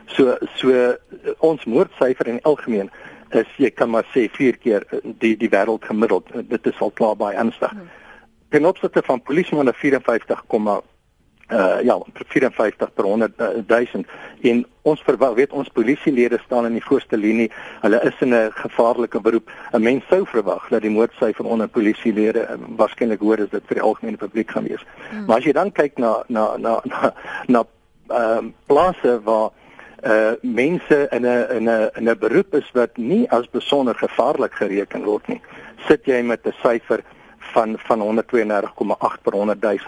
[0.06, 0.92] So so uh,
[1.38, 2.90] ons moordsyfer in algemeen
[3.34, 6.80] is jy kan maar sê vier keer eh, die die wêreld gemiddeld eh, dit is
[6.80, 7.70] al klaar baie ernstig.
[7.70, 7.90] Hmm.
[8.48, 10.44] Ten opsigte van polisiemanne 54,
[11.52, 13.32] uh ja, 54 per 100
[13.66, 14.04] 000
[14.40, 17.50] en ons verwag weet ons polisielede staan in die voorste linie.
[17.80, 19.50] Hulle is in 'n gevaarlike beroep.
[19.72, 23.84] 'n Mens sou verwag dat die moordsyfer onder polisielede waarskynlik hoër is dit vir die
[23.84, 24.84] algemene publiek gaan wees.
[25.10, 25.24] Hmm.
[25.26, 27.14] Maar as jy dan kyk na na na na
[27.46, 27.64] na
[28.08, 29.50] ehm uh, plase waar
[30.02, 34.54] uh mense in 'n in 'n in 'n beroep is wat nie as besonder gevaarlik
[34.54, 35.40] gereken word nie.
[35.88, 37.02] Sit jy met 'n syfer
[37.52, 39.78] van van 132,8 per 100 000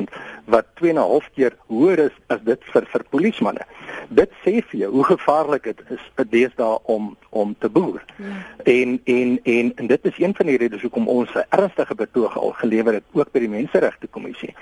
[0.44, 3.66] wat 2,5 keer hoër is as dit vir vir polismanne.
[4.08, 8.04] Dit sê vir jou hoe gevaarlik dit is vir deesdae om om te boer.
[8.16, 8.24] Ja.
[8.62, 12.38] En, en en en dit is een van die redes hoekom ons 'n ernstige betoog
[12.38, 14.54] al gelewer het ook by die Menseregte Kommissie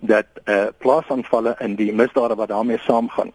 [0.00, 3.32] dat uh plaasaanvalle in die misdade wat daarmee saamgaan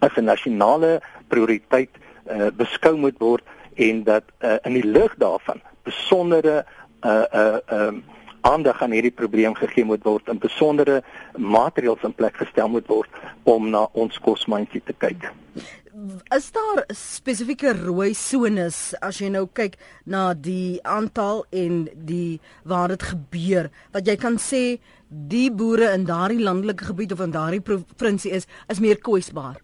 [0.00, 1.90] as 'n nasionale prioriteit
[2.30, 6.64] uh, beskou moet word en dat uh, in die lig daarvan besondere
[7.04, 8.04] uh uh um
[8.40, 11.02] aandag aan hierdie probleem gegee moet word en besondere
[11.36, 15.28] maatreëls in plek gestel moet word om na ons kosmynsie te kyk.
[16.34, 19.74] Is daar spesifieke rooi sones as jy nou kyk
[20.06, 24.62] na die aantal en die waar dit gebeur wat jy kan sê
[25.08, 29.58] die boere in daardie landelike gebied of in daardie provinsie is is meer kwesbaar?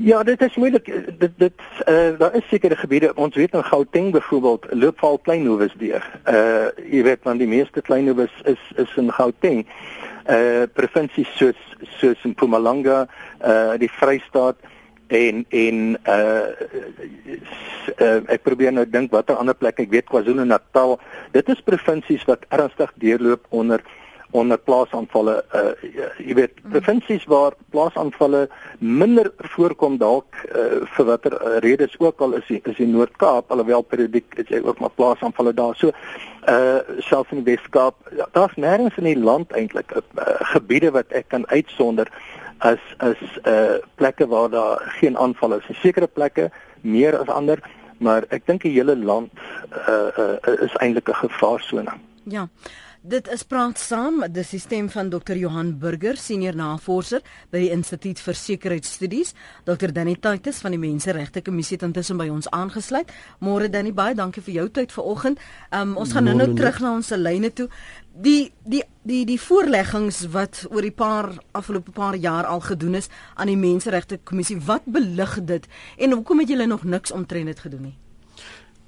[0.00, 0.86] Ja, dit is moeilik.
[1.18, 1.52] Dit dit
[1.88, 3.14] uh, daar is sekere gebiede.
[3.14, 6.04] Ons weet in Gauteng byvoorbeeld loop val kleinhowes deur.
[6.30, 9.64] Uh jy weet want die meeste kleinhowes is is in Gauteng.
[10.30, 11.58] Uh provinsies soos
[11.98, 13.08] soos Mpumalanga,
[13.42, 14.62] uh die Vrystaat
[15.08, 16.46] en en uh,
[17.98, 21.00] uh ek probeer nou dink watter ander plek ek weet KwaZulu-Natal.
[21.34, 23.82] Dit is provinsies wat ernstig deurloop onder
[24.30, 25.72] onder plaasaanvalle uh
[26.18, 26.72] jy weet hmm.
[26.74, 32.60] provinsies waar plaasaanvalle minder voorkom dalk uh, vir watter uh, redes ook al is die,
[32.64, 35.76] is die Noord-Kaap alhoewel periodiek is jy ook maar plaasaanvalle daar.
[35.76, 35.92] So
[36.48, 40.02] uh selfs in die Wes-Kaap ja, daar's nêrens in die land eintlik uh,
[40.52, 42.10] gebiede wat ek kan uitsonder
[42.58, 45.80] as as uh plekke waar daar geen aanvalle is.
[45.80, 46.50] Sekere plekke
[46.82, 47.62] meer as ander
[47.98, 49.32] maar ek dink die hele land
[49.88, 51.96] uh, uh is eintlik 'n gevaarsone
[52.28, 52.48] ja
[53.06, 58.18] Dit is praat saam die sisteem van Dr Johan Burger, senior navorser by die Instituut
[58.18, 59.36] vir Sekuriteitsstudies.
[59.68, 63.12] Dr Danny Taitus van die Menseregte Kommissie het intussen by ons aangesluit.
[63.38, 65.38] Môre Danny, baie dankie vir jou tyd vanoggend.
[65.70, 67.68] Um, ons gaan nou-nou terug na ons lyne toe.
[68.18, 73.12] Die die die die voorleggings wat oor die paar afgelope paar jaar al gedoen is
[73.36, 77.66] aan die Menseregte Kommissie, wat belig dit en hoekom het julle nog niks omtrent dit
[77.68, 77.96] gedoen nie?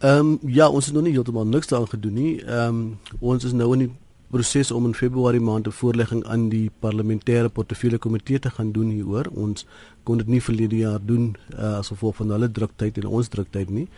[0.00, 2.44] Ehm um, ja, ons het nog nie heeltemal niks daaraan gedoen nie.
[2.44, 3.90] Ehm um, ons is nou in die
[4.30, 8.90] proses om in Februarie maand 'n voorlegging aan die parlementêre portefeulje komitee te gaan doen
[8.90, 9.26] hieroor.
[9.34, 9.66] Ons
[10.02, 13.70] kon dit nie verlede jaar doen uh, as gevolg van hulle druktyd en ons druktyd
[13.70, 13.88] nie.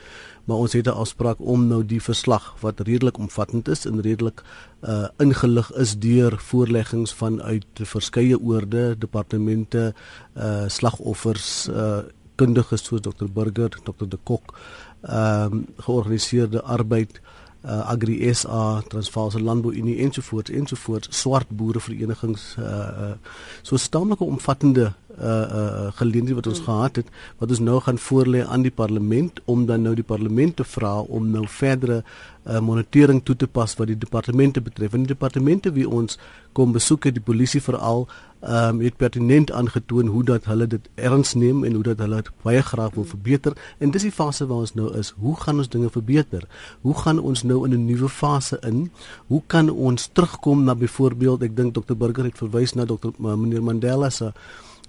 [0.44, 4.42] Maar ons het 'n afspraak om nou die verslag wat redelik omvattend is en redelik
[4.82, 9.94] uh, ingelig is deur voorleggings vanuit verskeie oorde, departemente,
[10.36, 11.98] uh, slagoffers, uh,
[12.34, 14.58] kundiges soos Dr Burger, Dr De Kok
[15.02, 17.20] ehm um, georganiseerde arbeid
[17.64, 23.14] uh, Agri SA, Transvaalse Landbou Unie ensovoorts ensovoorts swart boereverenigings uh, uh
[23.62, 26.66] so staamlike omvattende uh uh geleenthede wat ons hmm.
[26.66, 30.56] gehad het wat ons nou gaan voorlê aan die parlement om dan nou die parlement
[30.56, 32.02] te vra om nou verdere
[32.44, 34.94] uh, monitering toe te pas wat die departemente betref.
[34.94, 36.18] En die departemente wie ons
[36.52, 38.06] kom besoek het, die polisie veral,
[38.42, 42.16] ehm um, het pertinent aangetoon hoe dat hulle dit erns neem en hoe dat hulle
[42.16, 43.54] dit baie graag wil verbeter.
[43.78, 45.12] En dis die fase waar ons nou is.
[45.22, 46.48] Hoe gaan ons dinge verbeter?
[46.80, 48.90] Hoe gaan ons nou in 'n nuwe fase in?
[49.26, 53.62] Hoe kan ons terugkom na byvoorbeeld, ek dink Dr Burger het verwys na Dr meneer
[53.62, 54.32] Mandela se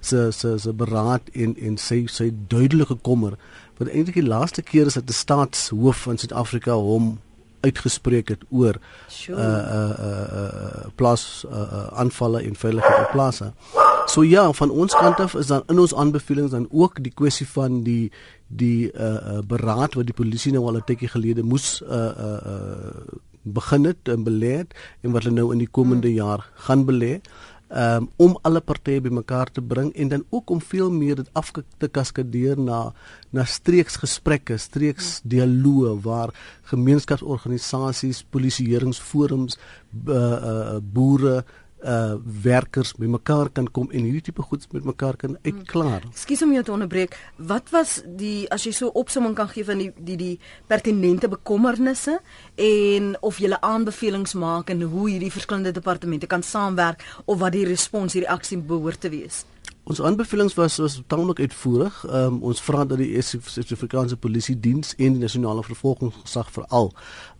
[0.05, 3.37] se se se beraad en en sy sy duidelike kommer
[3.77, 7.17] wat eintlik die laaste keer is dat 'n staatshoof van Suid-Afrika hom
[7.63, 9.39] uitgespreek het oor sure.
[9.39, 9.45] uh
[9.77, 13.53] uh uh, uh plaas uh, uh aanvalle en veiligheid op plase.
[14.05, 17.47] So ja, van ons kant af is dan in ons aanbevelings dan ook die kwessie
[17.47, 18.11] van die
[18.47, 22.39] die uh, uh beraad wat die polisie nou al 'n tydjie gelede moes uh uh,
[22.53, 26.15] uh begin het en belê het en wat hulle nou in die komende hmm.
[26.15, 27.19] jaar gaan belê
[27.73, 31.51] um, om alle partye bymekaar te bring en dan ook om veel meer dit af
[31.77, 32.93] te kaskadeer na
[33.33, 36.29] na streeksgesprekke, streeksdialoë waar
[36.69, 41.39] gemeenskapsorganisasies, polisieeringsforums, uh, uh, boere
[41.83, 46.01] uh werkers bymekaar kan kom en hierdie tipe goed met mekaar kan uitklaar.
[46.01, 46.15] Hmm.
[46.15, 47.17] Skus om jou te onderbreek.
[47.37, 52.19] Wat was die as jy so opsomming kan gee van die die die pertinente bekommernisse
[52.55, 57.65] en of jy aanbevelings maak en hoe hierdie verskillende departemente kan saamwerk of wat die
[57.67, 59.43] respons hierdie aksie behoort te wees?
[59.83, 61.95] Ons aanbevelings was was tamelik uitvoerig.
[62.07, 66.93] Um, ons vra dat die Suid-Afrikaanse Polisie Diens en die Nasionale Vervolgingsgesag veral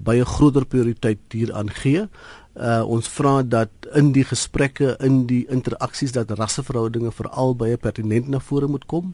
[0.03, 2.07] baie groter prioriteit hieraan gee
[2.53, 8.27] uh ons vra dat in die gesprekke in die interaksies dat rasseverhoudinge veral baie pertinent
[8.29, 9.13] na vore moet kom.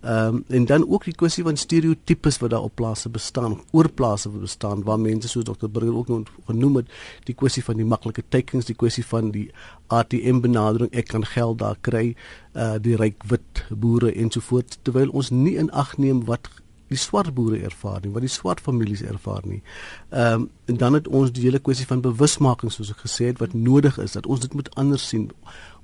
[0.00, 3.88] Ehm um, en dan ook die kwessie van stereotypes wat daar op plase bestaan, oor
[3.90, 5.68] plase wat bestaan waar mense soos Dr.
[5.70, 6.92] Burger ook nog genoem het,
[7.24, 9.50] die kwessie van die maklike takings, die kwessie van die
[9.86, 12.14] ATM benadering, ek kan geld daar kry,
[12.54, 16.46] uh die ryk wit boere ensovoorts terwyl ons nie in ag neem wat
[16.88, 19.62] die swart boere ervaar nie, wat die swart families ervaar nie.
[20.10, 23.38] Ehm um, en dan het ons die hele kwessie van bewusmaking soos ek gesê het
[23.40, 25.30] wat nodig is dat ons dit moet anders sien.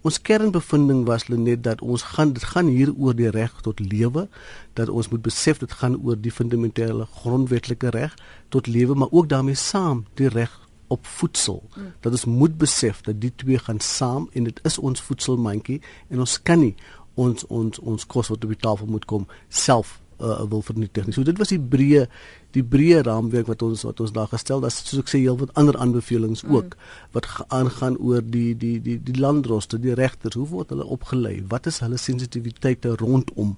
[0.04, 4.26] Ons kernbevinding was net dat ons gaan dit gaan hier oor die reg tot lewe,
[4.76, 8.12] dat ons moet besef dit gaan oor die fundamentele grondwetlike reg
[8.52, 10.52] tot lewe, maar ook daarmee saam die reg
[10.92, 11.62] op voedsel.
[11.72, 11.94] Hmm.
[12.00, 16.20] Dat ons moet besef dat die twee gaan saam en dit is ons voedselmandjie en
[16.20, 16.74] ons kan nie
[17.14, 21.14] ons ons ons kos wat op die tafel moet kom self uh, wil vernietig nie.
[21.16, 22.06] So dit was die breë
[22.54, 24.74] die breë raamwerk wat ons wat ons daar gestel het.
[24.74, 26.54] Soos ek sê heel wat ander aanbevelings mm.
[26.54, 26.92] ook mm.
[27.16, 31.40] wat aangaan oor die die die die landroste, die regters, hoe word hulle opgelei?
[31.50, 33.56] Wat is hulle sensitiwiteite rondom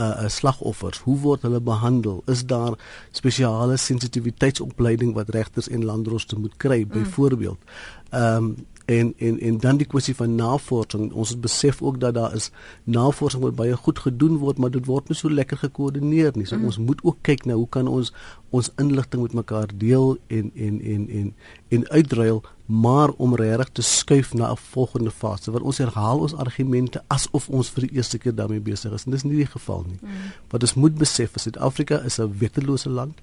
[0.00, 1.02] uh slagoffers?
[1.06, 2.22] Hoe word hulle behandel?
[2.26, 2.78] Is daar
[3.12, 6.94] spesiale sensitiwiteitsopleiding wat regters en landroste moet kry mm.
[6.98, 7.72] byvoorbeeld?
[8.10, 12.14] Ehm um, en en en dan die kwessie van navorsing ons het besef ook dat
[12.14, 12.50] daar is
[12.84, 16.56] navorsing wat baie goed gedoen word maar dit word nie so lekker gekoördineer nie so
[16.56, 16.64] mm.
[16.64, 18.12] ons moet ook kyk na hoe kan ons
[18.50, 21.34] ons inligting met mekaar deel en en en en
[21.68, 22.42] en uitruil
[22.72, 27.48] maar om regtig te skuif na 'n volgende fase want ons herhaal ons argumente asof
[27.48, 29.98] ons vir die eerste keer daarmee besig is en dis nie die geval nie.
[30.00, 30.08] Mm.
[30.48, 33.20] Wat ons moet besef is Suid-Afrika is 'n wettelose land.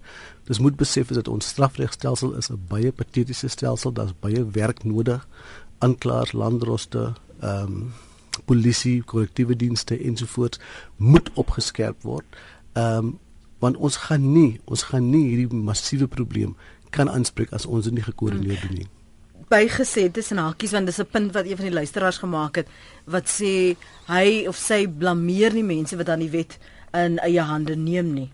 [0.47, 4.83] Ons moet besef is dat ons strafregstelsel is 'n baie patetiese stelsel, daar's baie werk
[4.83, 5.27] nodig.
[5.77, 7.93] Aanklaers, landroste, ehm um,
[8.45, 10.59] polisie, korrektiewe dienste ensovoorts
[10.95, 12.25] moet opgeskerp word.
[12.73, 13.19] Ehm um,
[13.59, 16.55] want ons gaan nie, ons gaan nie hierdie massiewe probleem
[16.89, 18.67] kan aanspreek as ons dit nie gekoördineer mm.
[18.67, 18.89] doen nie
[19.49, 22.67] bygesê tussen hakies want dis 'n punt wat een van die luisteraars gemaak het
[23.05, 23.75] wat sê
[24.07, 26.59] hy of sy blameer nie mense wat dan die wet
[26.93, 28.31] in eie hande neem nie.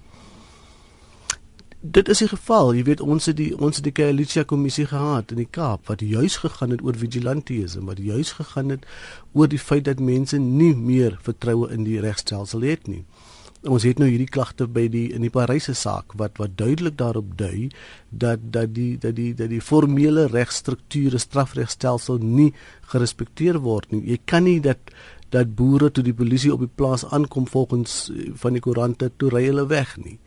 [1.82, 2.73] Dit is die geval.
[2.73, 6.01] Jy weet ons het die ons het die Koalisie Kommissie gehad in die Kaap wat
[6.01, 8.86] juis gegaan het oor vigilantisme, wat juis gegaan het
[9.34, 13.06] oor die feit dat mense nie meer vertroue in die regstelsel het nie
[13.65, 17.34] ons het nou hierdie klagte by die in die Paryse saak wat wat duidelik daarop
[17.39, 17.69] dui
[18.10, 22.51] dat dat die dat die dat die formele regstrukture strafregstelsel nie
[22.93, 24.04] gerespekteer word nie.
[24.12, 24.93] Jy kan nie dat
[25.34, 29.34] dat boere toe die polisie op die plaas aankom volgens eh, van die koerante toe
[29.34, 30.19] ry hulle weg nie.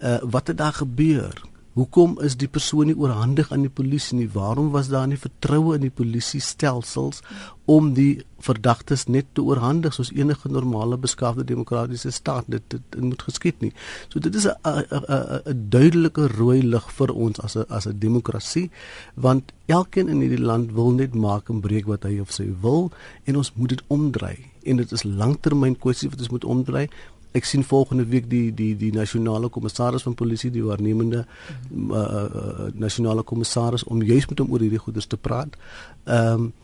[0.00, 1.42] Uh wat het daar gebeur?
[1.76, 4.30] Hoekom is die persoon nie oorhandig aan die polisie nie?
[4.32, 7.20] Waarom was daar nie vertroue in die polisie stelsels
[7.68, 13.04] om die verdagtes net te oorhandig soos enige normale beskaafde demokratiese staat dit, dit, dit
[13.04, 13.72] moet geskied nie.
[14.08, 18.70] So dit is 'n 'n duidelike rooi lig vir ons as 'n as 'n demokrasie
[19.14, 22.90] want elkeen in hierdie land wil net maak en breek wat hy of sy wil
[23.24, 26.88] en ons moet dit omdry en dit is langtermyn kwessie wat ons moet omdry
[27.36, 32.68] ek sien volgende week die die die nasionale kommissaris van polisie die waarnemende uh, uh,
[32.74, 35.58] nasionale kommissaris om juis met hom oor hierdie goeders te praat.
[36.04, 36.54] Ehm um,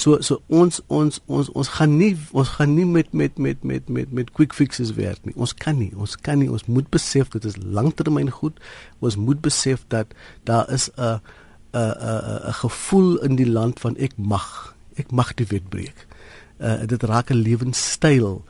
[0.00, 3.88] so so ons ons ons ons gaan nie ons gaan nie met met met met
[3.88, 5.34] met met quick fixes werk nie.
[5.36, 5.90] Ons kan nie.
[5.96, 6.48] Ons kan nie.
[6.50, 8.60] Ons moet besef dit is langtermyn goed.
[9.00, 10.14] Ons moet besef dat
[10.48, 11.20] daar is 'n
[11.72, 14.74] 'n 'n 'n gevoel in die land van ek mag.
[14.96, 16.06] Ek mag die wet breek.
[16.58, 18.42] Uh dit raak 'n lewenstyl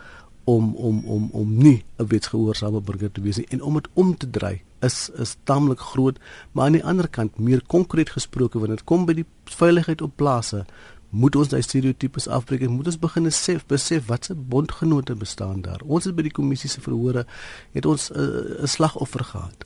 [0.54, 3.50] om om om om nie 'n wetsgehoorsame burger te wees nie.
[3.50, 6.18] En om dit om te draai is is taamlik groot
[6.52, 10.16] maar aan die ander kant meer konkreet gesproke wanneer dit kom by die veiligheid op
[10.16, 10.64] plase
[11.10, 15.62] moet ons daai stereotypes afbreek en moet ons begin besef besef wat se bondgenote bestaan
[15.62, 15.82] daar.
[15.84, 17.26] Ons het by die kommissie se verhore
[17.72, 19.64] het ons eh, 'n uh, slagoffer gehad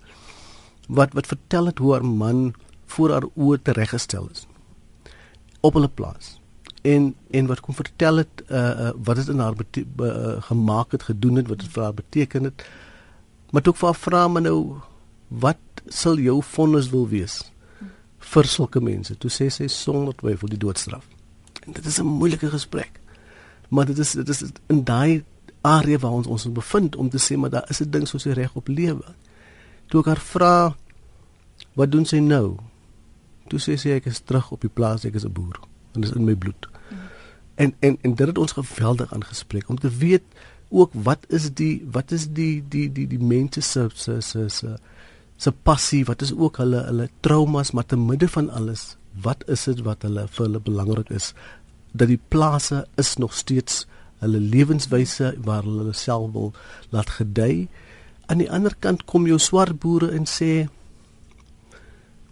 [0.89, 2.55] wat wat vertel het hoe haar man
[2.87, 4.47] voor haar oë tereggestel is
[5.61, 6.41] op hulle plaas
[6.85, 11.03] en en wat kom vertel het uh, uh wat dit in haar uh, gemaak het
[11.03, 12.65] gedoen het wat dit vir haar beteken het.
[13.51, 14.59] Maar ook vir haar vra maar nou
[15.29, 17.41] wat sal jou vonnis wil wees
[18.19, 19.17] vir sulke mense?
[19.17, 21.09] Toe sê sy sonder twyfel die doodstraf.
[21.65, 23.01] En dit is 'n moeilike gesprek.
[23.69, 25.25] Maar dit is dit is in daai
[25.61, 28.33] area waar ons ons bevind om te sê maar daar is 'n ding soos die
[28.33, 29.15] reg op lewe.
[29.87, 30.77] Toe ek haar vra
[31.73, 32.57] wat doen sy nou?
[33.49, 35.61] Toe sê sy ek is terug op die plaas ek is 'n boer
[35.95, 36.74] en dit is in my bloed
[37.55, 40.23] En en en dit het ons geweldig aangespreek om te weet
[40.69, 44.77] ook wat is die wat is die die die die mense se se se se
[45.37, 49.65] se passie wat is ook hulle hulle traumas maar te midde van alles wat is
[49.65, 51.33] dit wat hulle vir hulle belangrik is?
[51.93, 53.85] Dat die plase is nog steeds
[54.23, 56.53] hulle lewenswyse waar hulle self wil
[56.91, 57.69] laat gedei.
[58.27, 60.67] Aan die ander kant kom jou swart boere en sê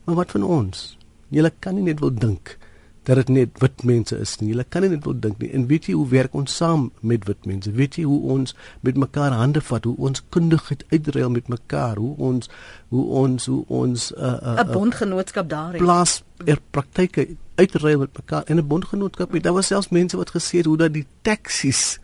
[0.04, 0.96] maar wat van ons?
[1.30, 2.56] Julle kan nie net wil dink
[3.02, 4.52] dat dit net wit mense is nie.
[4.52, 5.50] Hulle kan nie net wil dink nie.
[5.56, 7.72] En weet jy hoe werk ons saam met wit mense?
[7.74, 8.54] Weet jy hoe ons
[8.86, 12.50] met mekaar hande vat, hoe ons kundigheid uitruil met mekaar, hoe ons
[12.94, 15.82] hoe ons hoe ons 'n uh, 'n uh, uh, bondgenootskap daar het.
[15.82, 19.42] Plaas er praktyke uitruil met mekaar en 'n bondgenootskap.
[19.42, 21.98] Daar was selfs mense wat gesê het hoe dat die taksies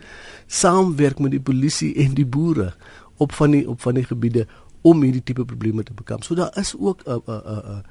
[0.46, 2.74] saamwerk met die polisie en die boere
[3.16, 4.46] op van die op van die gebiede
[4.80, 6.24] om hierdie tipe probleme te bekamp.
[6.24, 7.84] So daar is ook 'n 'n 'n 'n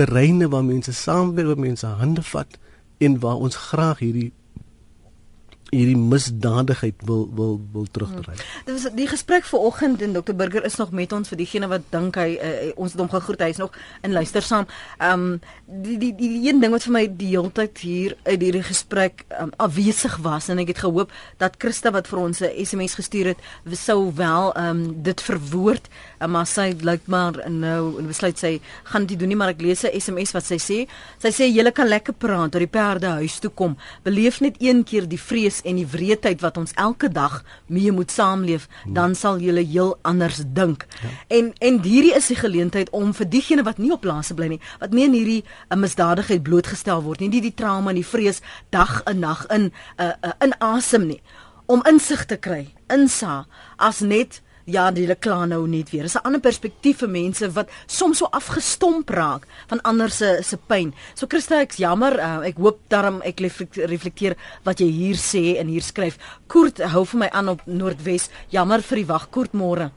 [0.00, 2.58] terreine waar mense saamwerk, waar mense hande vat
[3.04, 4.30] en waar ons graag hierdie
[5.70, 8.40] hierdie misdadigheid wil wil wil terugdryf.
[8.40, 8.64] Hmm.
[8.66, 11.86] Dit was die gesprek vanoggend en Dr Burger is nog met ons vir diegene wat
[11.94, 14.66] dink hy uh, ons het hom gegroet hy is nog in luister saam.
[14.98, 18.16] Ehm um, die, die die die een ding wat vir my die hele tyd hier
[18.26, 22.42] uit hierdie gesprek um, afwesig was en ek het gehoop dat Christa wat vir ons
[22.42, 23.38] 'n SMS gestuur het
[23.78, 25.88] sou wel ehm um, dit verwoord
[26.20, 28.60] um, maar sy lyk maar nou en besluit sy
[28.90, 30.78] gaan dit doen nie maar ek lees 'n SMS wat sy sê.
[31.18, 33.76] Sy sê jy kan lekker praat oor die perde huis toe kom.
[34.02, 38.10] Beleef net een keer die vrees en die wreedheid wat ons elke dag mee moet
[38.10, 40.86] saamleef, dan sal jy heel anders dink.
[41.02, 41.08] Ja.
[41.38, 44.60] En en hierdie is die geleentheid om vir diegene wat nie op plase bly nie,
[44.80, 48.40] wat nie in hierdie uh, misdadigheid blootgestel word nie, nie die trauma en die vrees
[48.70, 51.20] dag en nag in uh, uh, in asem nie,
[51.66, 53.44] om insig te kry, insa
[53.78, 54.40] as net
[54.72, 56.02] ja, hulle kla nou net weer.
[56.02, 60.56] Dis 'n ander perspektief vir mense wat soms so afgestomp raak van ander se se
[60.56, 60.94] pyn.
[61.14, 62.18] So Christa, ek's jammer.
[62.18, 66.18] Uh, ek hoop daarom ek reflekteer wat jy hier sê en hier skryf.
[66.46, 68.30] Koert hou vir my aan op Noordwes.
[68.50, 69.30] Jammer vir die wag.
[69.30, 69.90] Koert môre.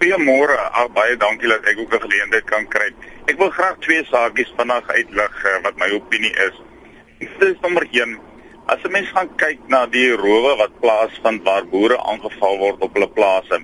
[0.00, 0.56] Goeiemôre.
[0.72, 2.94] Ag baie dankie dat ek ook 'n geleentheid kan kry.
[3.26, 6.54] Ek wil graag twee saakies vinnig uitlig uh, wat my opinie is.
[7.18, 8.18] Dit is nommer 1
[8.68, 12.92] As 'n mens gaan kyk na die rowe wat plaasvind waar boere aangeval word op
[12.92, 13.62] hulle plase,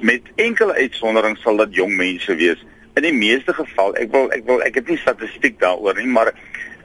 [0.00, 2.62] met enkele uitsonderings sal dit jong mense wees.
[2.94, 6.30] In die meeste geval, ek wil ek wil ek het nie statistiek daaroor nie, maar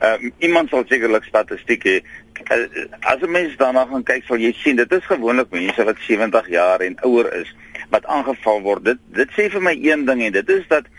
[0.02, 1.96] um, iemand sal sekerlik statistiek hê.
[2.50, 2.66] Uh,
[3.14, 6.50] as 'n mens daarna gaan kyk, sal jy sien dit is gewoonlik mense wat 70
[6.50, 7.54] jaar en ouer is
[7.94, 8.86] wat aangeval word.
[8.86, 10.90] Dit dit sê vir my een ding en dit is dat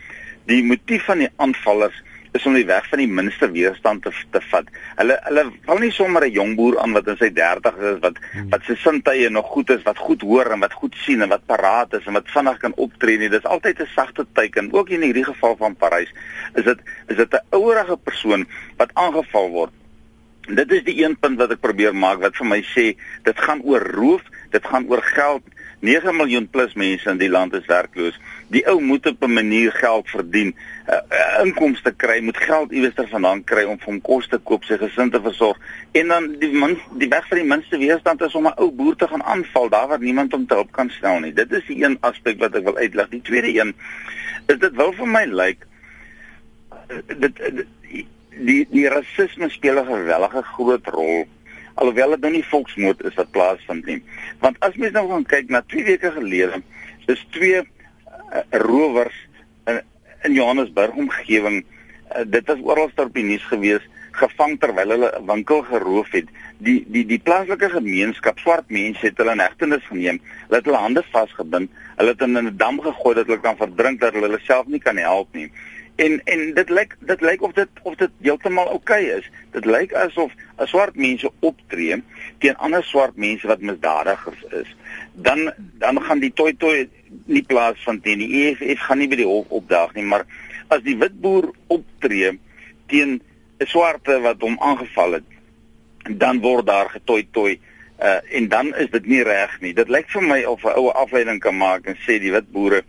[0.45, 2.03] die motief van die aanvallers
[2.35, 4.69] is om die weg van die minste weerstand te te vat.
[4.99, 8.19] Hulle hulle val nie sommer 'n jong boer aan wat in sy 30's is wat
[8.31, 8.49] hmm.
[8.49, 11.45] wat sy sintuie nog goed is, wat goed hoor en wat goed sien en wat
[11.45, 13.29] paraat is en wat vinnig kan optree nie.
[13.29, 14.73] Dis altyd 'n sagte teken.
[14.73, 16.13] Ook in hierdie geval van Parys
[16.55, 18.47] is dit is dit 'n ouerige persoon
[18.77, 19.73] wat aangeval word.
[20.47, 23.61] Dit is die een punt wat ek probeer maak wat vir my sê dit gaan
[23.63, 24.21] oor roof,
[24.51, 25.43] dit gaan oor geld
[25.79, 28.17] 9 miljoen plus mense in die land is werkloos.
[28.53, 30.55] Die ou moet op 'n manier geld verdien,
[30.87, 34.77] uh, inkomste kry, moet geld iewers vandaan kry om vir hom kos te koop, sy
[34.77, 35.57] gesin te versorg.
[35.91, 38.95] En dan die min, die weg vir die minste weerstand is om 'n ou boer
[38.95, 41.33] te gaan aanval daar waar niemand hom te hulp kan stel nie.
[41.33, 43.09] Dit is die een aspek wat ek wil uitlig.
[43.09, 43.75] Die tweede een
[44.47, 45.65] is dit wil vir my lyk like,
[47.19, 47.65] dit, dit
[48.29, 51.27] die die rasisme speel 'n gewellige groot rol
[51.77, 54.01] alhoewel dit nou nie volksmoord is wat plaasvind nie.
[54.39, 56.61] Want as mens nou gaan kyk na 2 weke gelede,
[57.05, 57.61] is twee
[58.33, 59.15] uh, rowers
[59.65, 59.81] in,
[60.23, 63.85] in Johannesburg omgewing, uh, dit was oral op die nuus gewees,
[64.17, 66.29] gevang terwyl hulle 'n winkel geroof het.
[66.57, 70.19] Die die die plaaslike gemeenskap, swart mense het hulle in hegtenis geneem.
[70.47, 73.99] Hulle het hulle hande vasgebind, hulle het in 'n dam gegooi dat hulle kan verdrink
[73.99, 75.51] dat hulle self nie kan help nie.
[75.97, 79.29] En en dit lyk dit lyk of dit of dit heeltemal oukei okay is.
[79.51, 81.97] Dit lyk asof as swart mense optree
[82.37, 84.75] teen ander swart mense wat misdadigers is,
[85.13, 85.49] dan
[85.81, 86.89] dan gaan die toi toi
[87.25, 90.27] nie plaas van teen die EFF gaan nie by die hof opdaag nie, maar
[90.69, 92.35] as die wit boer optree
[92.93, 93.17] teen
[93.57, 95.29] 'n swarte wat hom aangeval het,
[96.21, 99.73] dan word daar getoi toi uh, en dan is dit nie reg nie.
[99.73, 102.83] Dit lyk vir my of 'n oue afleiding kan maak en sê die wit boere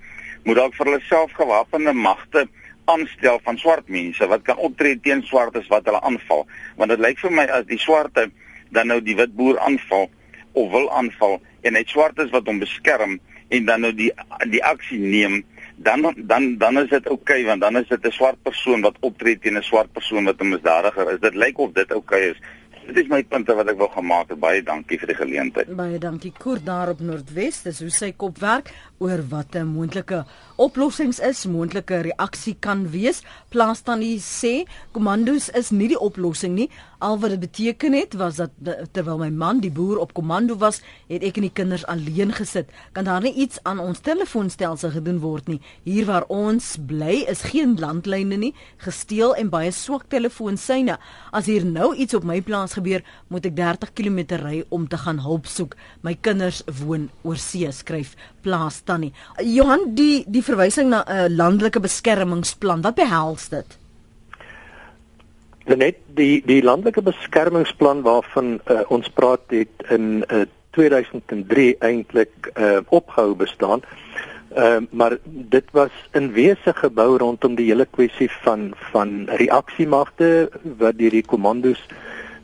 [0.44, 2.48] moet dalk vir hulle self gewapende magte
[2.92, 7.20] aanstel van swart mense wat kan optree teen swartes wat hulle aanval want dit lyk
[7.24, 8.28] vir my as die swarte
[8.74, 10.08] dan nou die wit boer aanval
[10.52, 13.18] of wil aanval en hy swartes wat hom beskerm
[13.48, 14.10] en dan nou die
[14.52, 15.42] die aksie neem
[15.88, 18.96] dan dan dan is dit oukei okay, want dan is dit 'n swart persoon wat
[19.00, 22.30] optree teen 'n swart persoon wat 'n misdadiger is dit lyk of dit oukei okay
[22.30, 22.40] is
[22.88, 24.38] Dit is my punte wat ek wil gemaak het.
[24.40, 25.68] Baie dankie vir die geleentheid.
[25.76, 27.60] Baie dankie Koer daar op Noordwes.
[27.66, 30.24] Dis hoe sy kop werk oor wat 'n moontlike
[30.56, 33.22] oplossings is, moontlike reaksie kan wees.
[33.48, 36.70] Plaas dan die sê kommandos is nie die oplossing nie.
[36.98, 38.50] Al wat dit beteken het was dat
[38.92, 42.66] terwyl my man die boer op kommando was, het ek en die kinders alleen gesit.
[42.92, 45.60] Kan daar nie iets aan ons telefoonstelsel gedoen word nie?
[45.84, 50.98] Hier waar ons bly is geen landlyne nie, gesteel en baie swak telefoonsyne.
[51.32, 54.98] As hier nou iets op my plaas gebeur, moet ek 30 km ry om te
[54.98, 55.76] gaan hulp soek.
[56.02, 58.16] My kinders woon oor see, skryf
[58.48, 59.12] Plaas Tannie.
[59.44, 63.76] Johan, die die verwysing na 'n uh, landelike beskermingsplan, wat behels dit?
[65.68, 72.80] Net die die landelike beskermingsplan waarvan uh, ons praat het in uh, 2003 eintlik uh,
[72.88, 73.84] opgehou bestaan.
[74.56, 80.48] Uh, maar dit was in wese gebou rondom die hele kwessie van van reaksiemagte
[80.80, 81.84] wat deur die kommandos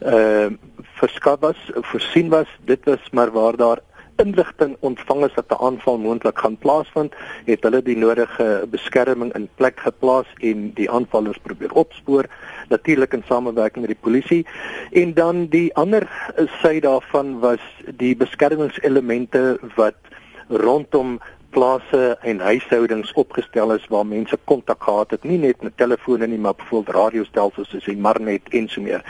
[0.05, 0.53] uh,
[1.01, 2.51] verskaf was, voorsien was.
[2.69, 3.81] Dit was maar waar daar
[4.17, 9.49] inligting ontvang is dat 'n aanval moontlik gaan plaasvind, het hulle die nodige beskerming in
[9.55, 12.25] plek geplaas en die aanvallers probeer opspoor,
[12.69, 14.47] natuurlik in samewerking met die polisie.
[14.93, 16.09] En dan die ander
[16.62, 17.61] sy daarvan was
[17.97, 19.97] die beskermingselemente wat
[20.49, 21.21] rondom
[21.55, 26.39] plase en huishoudings opgestel is waar mense kontak gehad het, nie net met telefone nie,
[26.39, 29.05] maar byvoorbeeld radiostelsels soos die Marnet en so meer.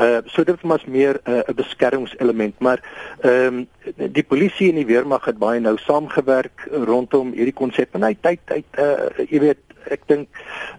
[0.00, 2.80] Uh so dit was meer 'n uh, beskermingselement, maar
[3.20, 3.68] ehm um,
[4.12, 8.40] die polisie en die weermag het baie nou saamgewerk rondom hierdie konsep en hy tyd
[8.44, 10.28] tyd uh jy weet ek dink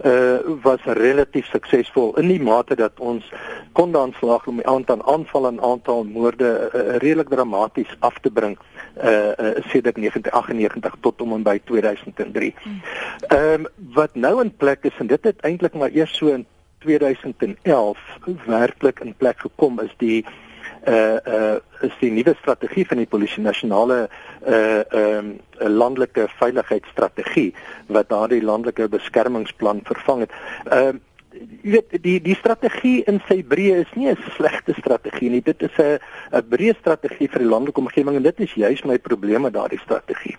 [0.05, 3.25] uh was relatief suksesvol in die mate dat ons
[3.73, 8.31] kon dan slag om die aantal aanvalle en aantal moorde uh, redelik dramaties af te
[8.31, 8.57] bring
[9.03, 12.53] uh, uh sedert 1998 tot om en by 2003.
[12.63, 12.81] Hmm.
[13.27, 16.45] Ehm um, wat nou in plek is en dit het eintlik maar eers so in
[16.79, 17.97] 2011
[18.45, 20.43] werklik in plek gekom is die uh
[20.87, 24.07] uh is die nuwe strategie van die polisie nasionale
[24.47, 25.33] uh ehm um,
[25.81, 27.53] landelike veiligheidsstrategie
[27.87, 30.31] wat daardie landelike beskermingsplan vervang het.
[30.69, 31.01] Ehm uh,
[31.35, 35.41] jy weet die die strategie in sy breë is nie 'n slegte strategie nie.
[35.41, 35.99] Dit is 'n
[36.31, 39.79] 'n breë strategie vir die landelike omgewing en dit is juis my probleem met daardie
[39.79, 40.37] strategie.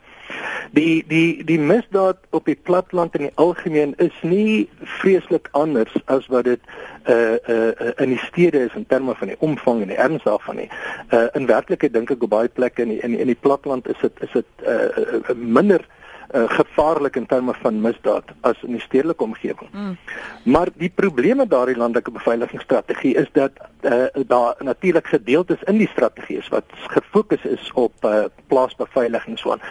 [0.77, 4.69] Die die die misdaad op die platteland in die algemeen is nie
[4.99, 6.61] vreeslik anders as wat dit
[7.09, 10.57] uh uh in die stede is in terme van die omvang en die erns daarvan
[10.57, 10.71] nie.
[11.11, 13.89] Uh in werklikheid dink ek op baie plekke in die, in die, in die platteland
[13.89, 15.87] is dit is dit uh, uh minder
[16.35, 19.71] uh, gevaarlik in terme van misdaad as in die stedelike omgewing.
[19.73, 19.97] Mm.
[20.45, 23.51] Maar die probleme met daardie landelike beveiligingsstrategie is dat
[23.83, 29.53] uh, daar natuurlik gedeeltes in die strategie is wat gefokus is op uh, plaasbeveiliging so
[29.53, 29.63] aan.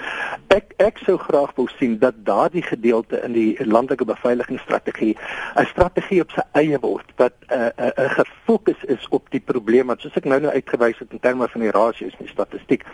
[0.47, 5.17] Ek ek sou graag wou sien dat daardie gedeelte in die landelike beveiligingsstrategie
[5.55, 9.29] 'n strategie op sy eie word wat 'n uh, 'n uh, uh, gefokus is op
[9.29, 12.25] die probleme wat soos ek nou nou uitgewys het in terme van die rasios en
[12.25, 12.85] die statistiek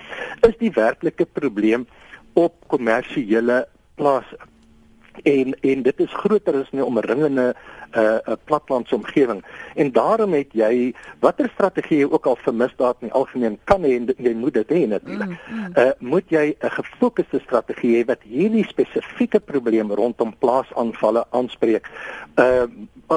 [0.48, 1.88] is die werklike probleem
[2.34, 4.38] op kommersiële plase.
[5.24, 7.56] En en dit is groter as 'n omringende
[7.92, 9.44] 'n uh, 'n platlandse omgewing.
[9.76, 13.84] En daarom het jy watter strategie jy ook al vir misdaad in die algemeen kan
[13.84, 15.30] hê en jy moet dit hê natuurlik.
[15.30, 15.74] Mm, mm.
[15.78, 21.90] Uh moet jy 'n gefokusde strategie hê wat hierdie spesifieke probleem rondom plaasaanvalle aanspreek.
[22.40, 22.68] Uh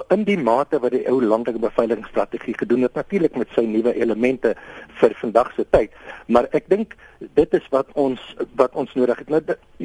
[0.09, 4.55] in die mate wat die ou landelike beveiligingsstrategie gedoen het natuurlik met sy nuwe elemente
[5.01, 5.91] vir vandag se tyd.
[6.27, 6.97] Maar ek dink
[7.35, 8.21] dit is wat ons
[8.57, 9.29] wat ons nodig het.
[9.29, 9.43] Nou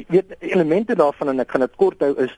[0.08, 2.34] weet elemente daarvan en ek gaan dit kort hou is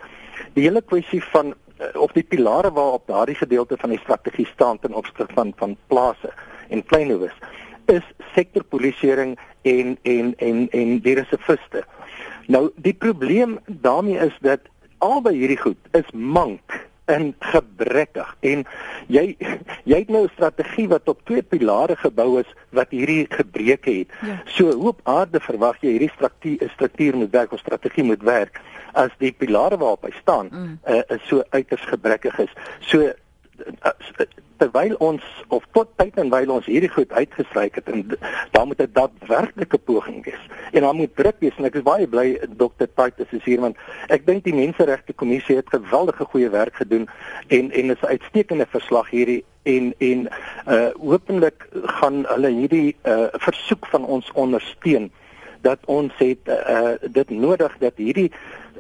[0.55, 4.79] die hele kwessie van Eh, of die pilare waarop daardie gedeelte van die strategie staan
[4.79, 6.33] ten opsigte van van plase
[6.69, 7.35] en kleinhowes
[7.85, 11.85] is sektorpolisieering en en en en die resefiste.
[12.47, 14.61] Nou die probleem daarmee is dat
[14.99, 18.65] albei hierdie goed is mank en gebrekkig en
[19.13, 19.25] jy
[19.85, 24.09] jy het nou 'n strategie wat op twee pilare gebou is wat hierdie gebreke het.
[24.21, 24.43] Ja.
[24.45, 28.61] So hoe op aarde verwag jy hierdie struktuur struktuur moet werk of strategie moet werk
[28.93, 30.79] as die pilare waarop hy staan mm.
[30.87, 32.53] uh, so uiters gebrekkig is.
[32.81, 33.13] So
[34.63, 38.05] terwyl ons of tot tyd en wyl ons hierdie goed uitgestryk het en
[38.55, 42.07] daar moet 'n daadwerklike poging wees en daar moet druk wees en ek is baie
[42.07, 42.87] bly Dr.
[42.97, 43.77] Titus is hier want
[44.09, 47.09] ek dink die menseregte kommissie het geweldige goeie werk gedoen
[47.49, 50.29] en en is 'n uitstekende verslag hierdie en en
[50.67, 51.67] uh hopelik
[51.99, 55.11] gaan hulle hierdie uh versoek van ons ondersteun
[55.61, 58.31] dat ons het uh dit nodig dat hierdie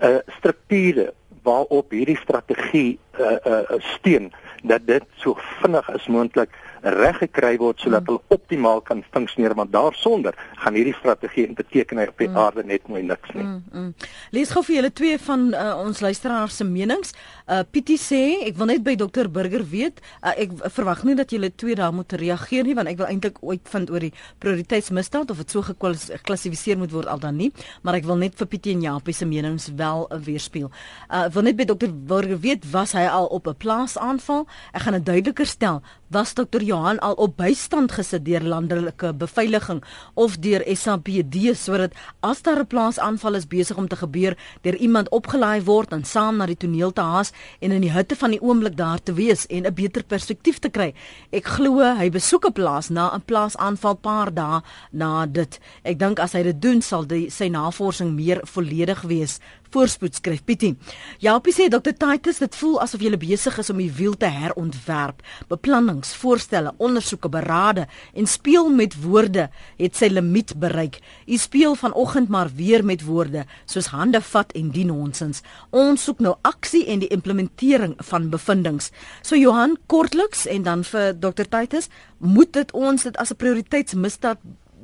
[0.03, 1.13] uh strukture
[1.43, 7.79] waarop hierdie strategie uh uh steun dat dit so vinnig as moontlik reg gekry word
[7.81, 8.09] sodat mm.
[8.11, 10.35] hulle optimaal kan funksioneer want daarsonder
[10.65, 12.39] gaan hierdie strategie in betekenis op die mm.
[12.45, 13.45] aarde net mooi niks nie.
[13.45, 14.09] Mm, mm.
[14.35, 17.15] Lees gou vir julle twee van uh, ons luisteraars se menings.
[17.53, 21.33] Uh Pietie sê ek wil net by dokter Burger weet, uh, ek verwag nie dat
[21.35, 25.35] julle twee daar moet reageer nie want ek wil eintlik ooit vind oor die prioriteitsmisdaad
[25.35, 27.51] of dit so geklassifiseer moet word al dan nie,
[27.85, 30.71] maar ek wil net vir Pietie en Japie se menings wel uh, weerspieël.
[31.13, 34.47] Uh wil net by dokter Burger weet was hy al op 'n plaas aanval?
[34.73, 35.83] Ek gaan dit duideliker stel.
[36.09, 39.83] Was dokter Johan al op bystand gesit deur landelike beveiliging
[40.15, 45.09] of deur SAPD sodat as daar 'n plaasaanval is besig om te gebeur, deur iemand
[45.09, 48.41] opgelaai word en saam na die toneel te haas en in die hitte van die
[48.43, 50.95] oomblik daar te wees en 'n beter perspektief te kry.
[51.33, 55.61] Ek glo hy besoek 'n plaas na 'n plaasaanval paar dae na dit.
[55.85, 59.41] Ek dink as hy dit doen sal die, sy navorsing meer volledig wees
[59.73, 60.77] voorspoed skryf Pietie.
[61.23, 65.23] Japie sê Dr Titus dit voel asof jy besig is om die wiel te herontwerp.
[65.49, 69.49] Beplannings, voorstelle, ondersoeke, berade en speel met woorde
[69.79, 71.01] het sy limiet bereik.
[71.27, 75.43] U speel vanoggend maar weer met woorde soos hande vat en die nonsens.
[75.71, 78.91] Ons soek nou aksie en die implementering van bevindinge.
[79.23, 84.39] So Johan kortliks en dan vir Dr Titus, moet dit ons dit as 'n prioriteitsmisdaad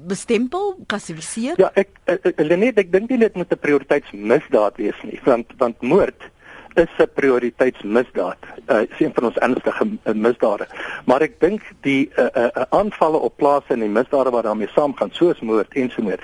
[0.06, 1.54] bestempel, klassifiseer?
[1.58, 1.88] Ja, ek
[2.36, 6.30] Lenet, ek dink nie dit moet 'n prioriteitsmisdaad wees nie, want want moord
[6.78, 8.38] is 'n prioriteitsmisdaad.
[8.66, 10.66] Uh is een van ons ernstige uh, misdade.
[11.04, 15.10] Maar ek dink die uh, uh, aanvalle op plase en die misdade wat daarmee saamgaan,
[15.12, 16.20] soos moord en so meer.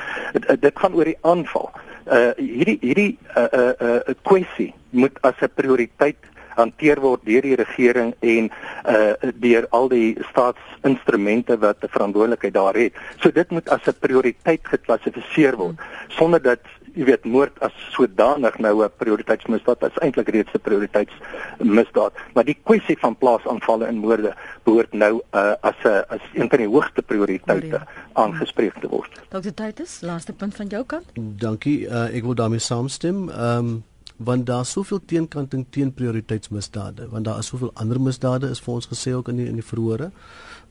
[0.61, 1.70] Dit gaan oor die aanval.
[2.07, 6.20] Uh hierdie hierdie uh uh, uh kwessie moet as 'n prioriteit
[6.57, 8.50] hanteer word deur die regering en
[8.88, 12.92] uh deur al die staatsinstrumente wat 'n verantwoordelikheid daar het.
[13.20, 15.76] So dit moet as 'n prioriteit geklassifiseer word
[16.09, 16.61] sonder dat
[16.94, 22.59] jy weet moord as sodanig nou 'n prioriteitsmisdaad is eintlik reeds 'n prioriteitsmisdaad, maar die
[22.62, 27.02] kwessie van plaasaanvalle en moorde behoort nou uh, as 'n as een van die hoogste
[27.02, 27.80] prioriteite
[28.12, 29.11] aangespreek te word.
[29.28, 29.55] Dr.
[29.55, 31.05] Titus, laaste punt van jou kant?
[31.14, 33.30] Dankie, uh, ek wil daarmee saamstem.
[33.30, 33.84] Ehm um,
[34.17, 38.87] want daar soveel teenkanting teen prioriteitsmisdade, want daar is soveel ander misdade is vir ons
[38.87, 40.12] gesê ook in die in die verhore.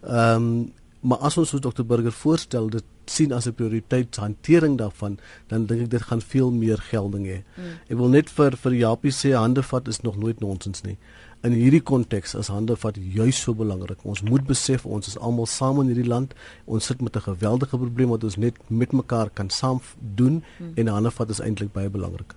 [0.01, 0.71] Ehm um,
[1.03, 5.17] maar as ons soos Dr Burger voorstel dit sien as 'n prioriteitshantering daarvan,
[5.47, 7.43] dan dink ek dit gaan veel meer gelding hê.
[7.57, 7.63] Mm.
[7.89, 10.97] Ek wil net vir vir Japie sê hande vat is nog nooit nonsens nie.
[11.43, 14.05] In hierdie konteks is hande vat juis so belangrik.
[14.05, 16.33] Ons moet besef ons is almal saam in hierdie land.
[16.65, 19.81] Ons sit met 'n geweldige probleem wat ons net met mekaar kan saam
[20.15, 20.73] doen mm.
[20.75, 22.35] en hande vat is eintlik baie belangrik.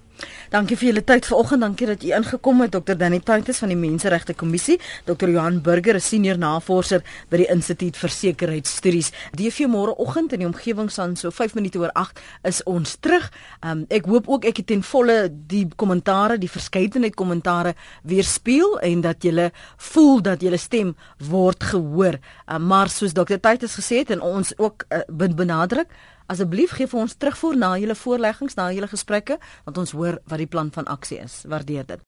[0.51, 1.61] Dankie vir julle tyd vanoggend.
[1.61, 2.95] Dankie dat u ingekom het Dr.
[2.97, 5.29] Danny Titus van die Menseregte Kommissie, Dr.
[5.29, 9.11] Johan Burger, 'n senior navorser by die Instituut vir Sekuriteitsstudies.
[9.35, 13.31] DV môreoggend in die omgewing van so 5 minute oor 8 is ons terug.
[13.64, 19.01] Um, ek hoop ook ek het ten volle die kommentare, die verskeidenheid kommentare weerspieël en
[19.01, 22.19] dat julle voel dat julle stem word gehoor.
[22.47, 23.39] Um, maar soos Dr.
[23.41, 25.89] Titus gesê het en ons ook uh, benadruk
[26.27, 30.43] Asseblief gee vir ons terugvoer na julle voorleggings, na julle gesprekke, want ons hoor wat
[30.43, 31.45] die plan van aksie is.
[31.47, 32.03] Waardeer dit.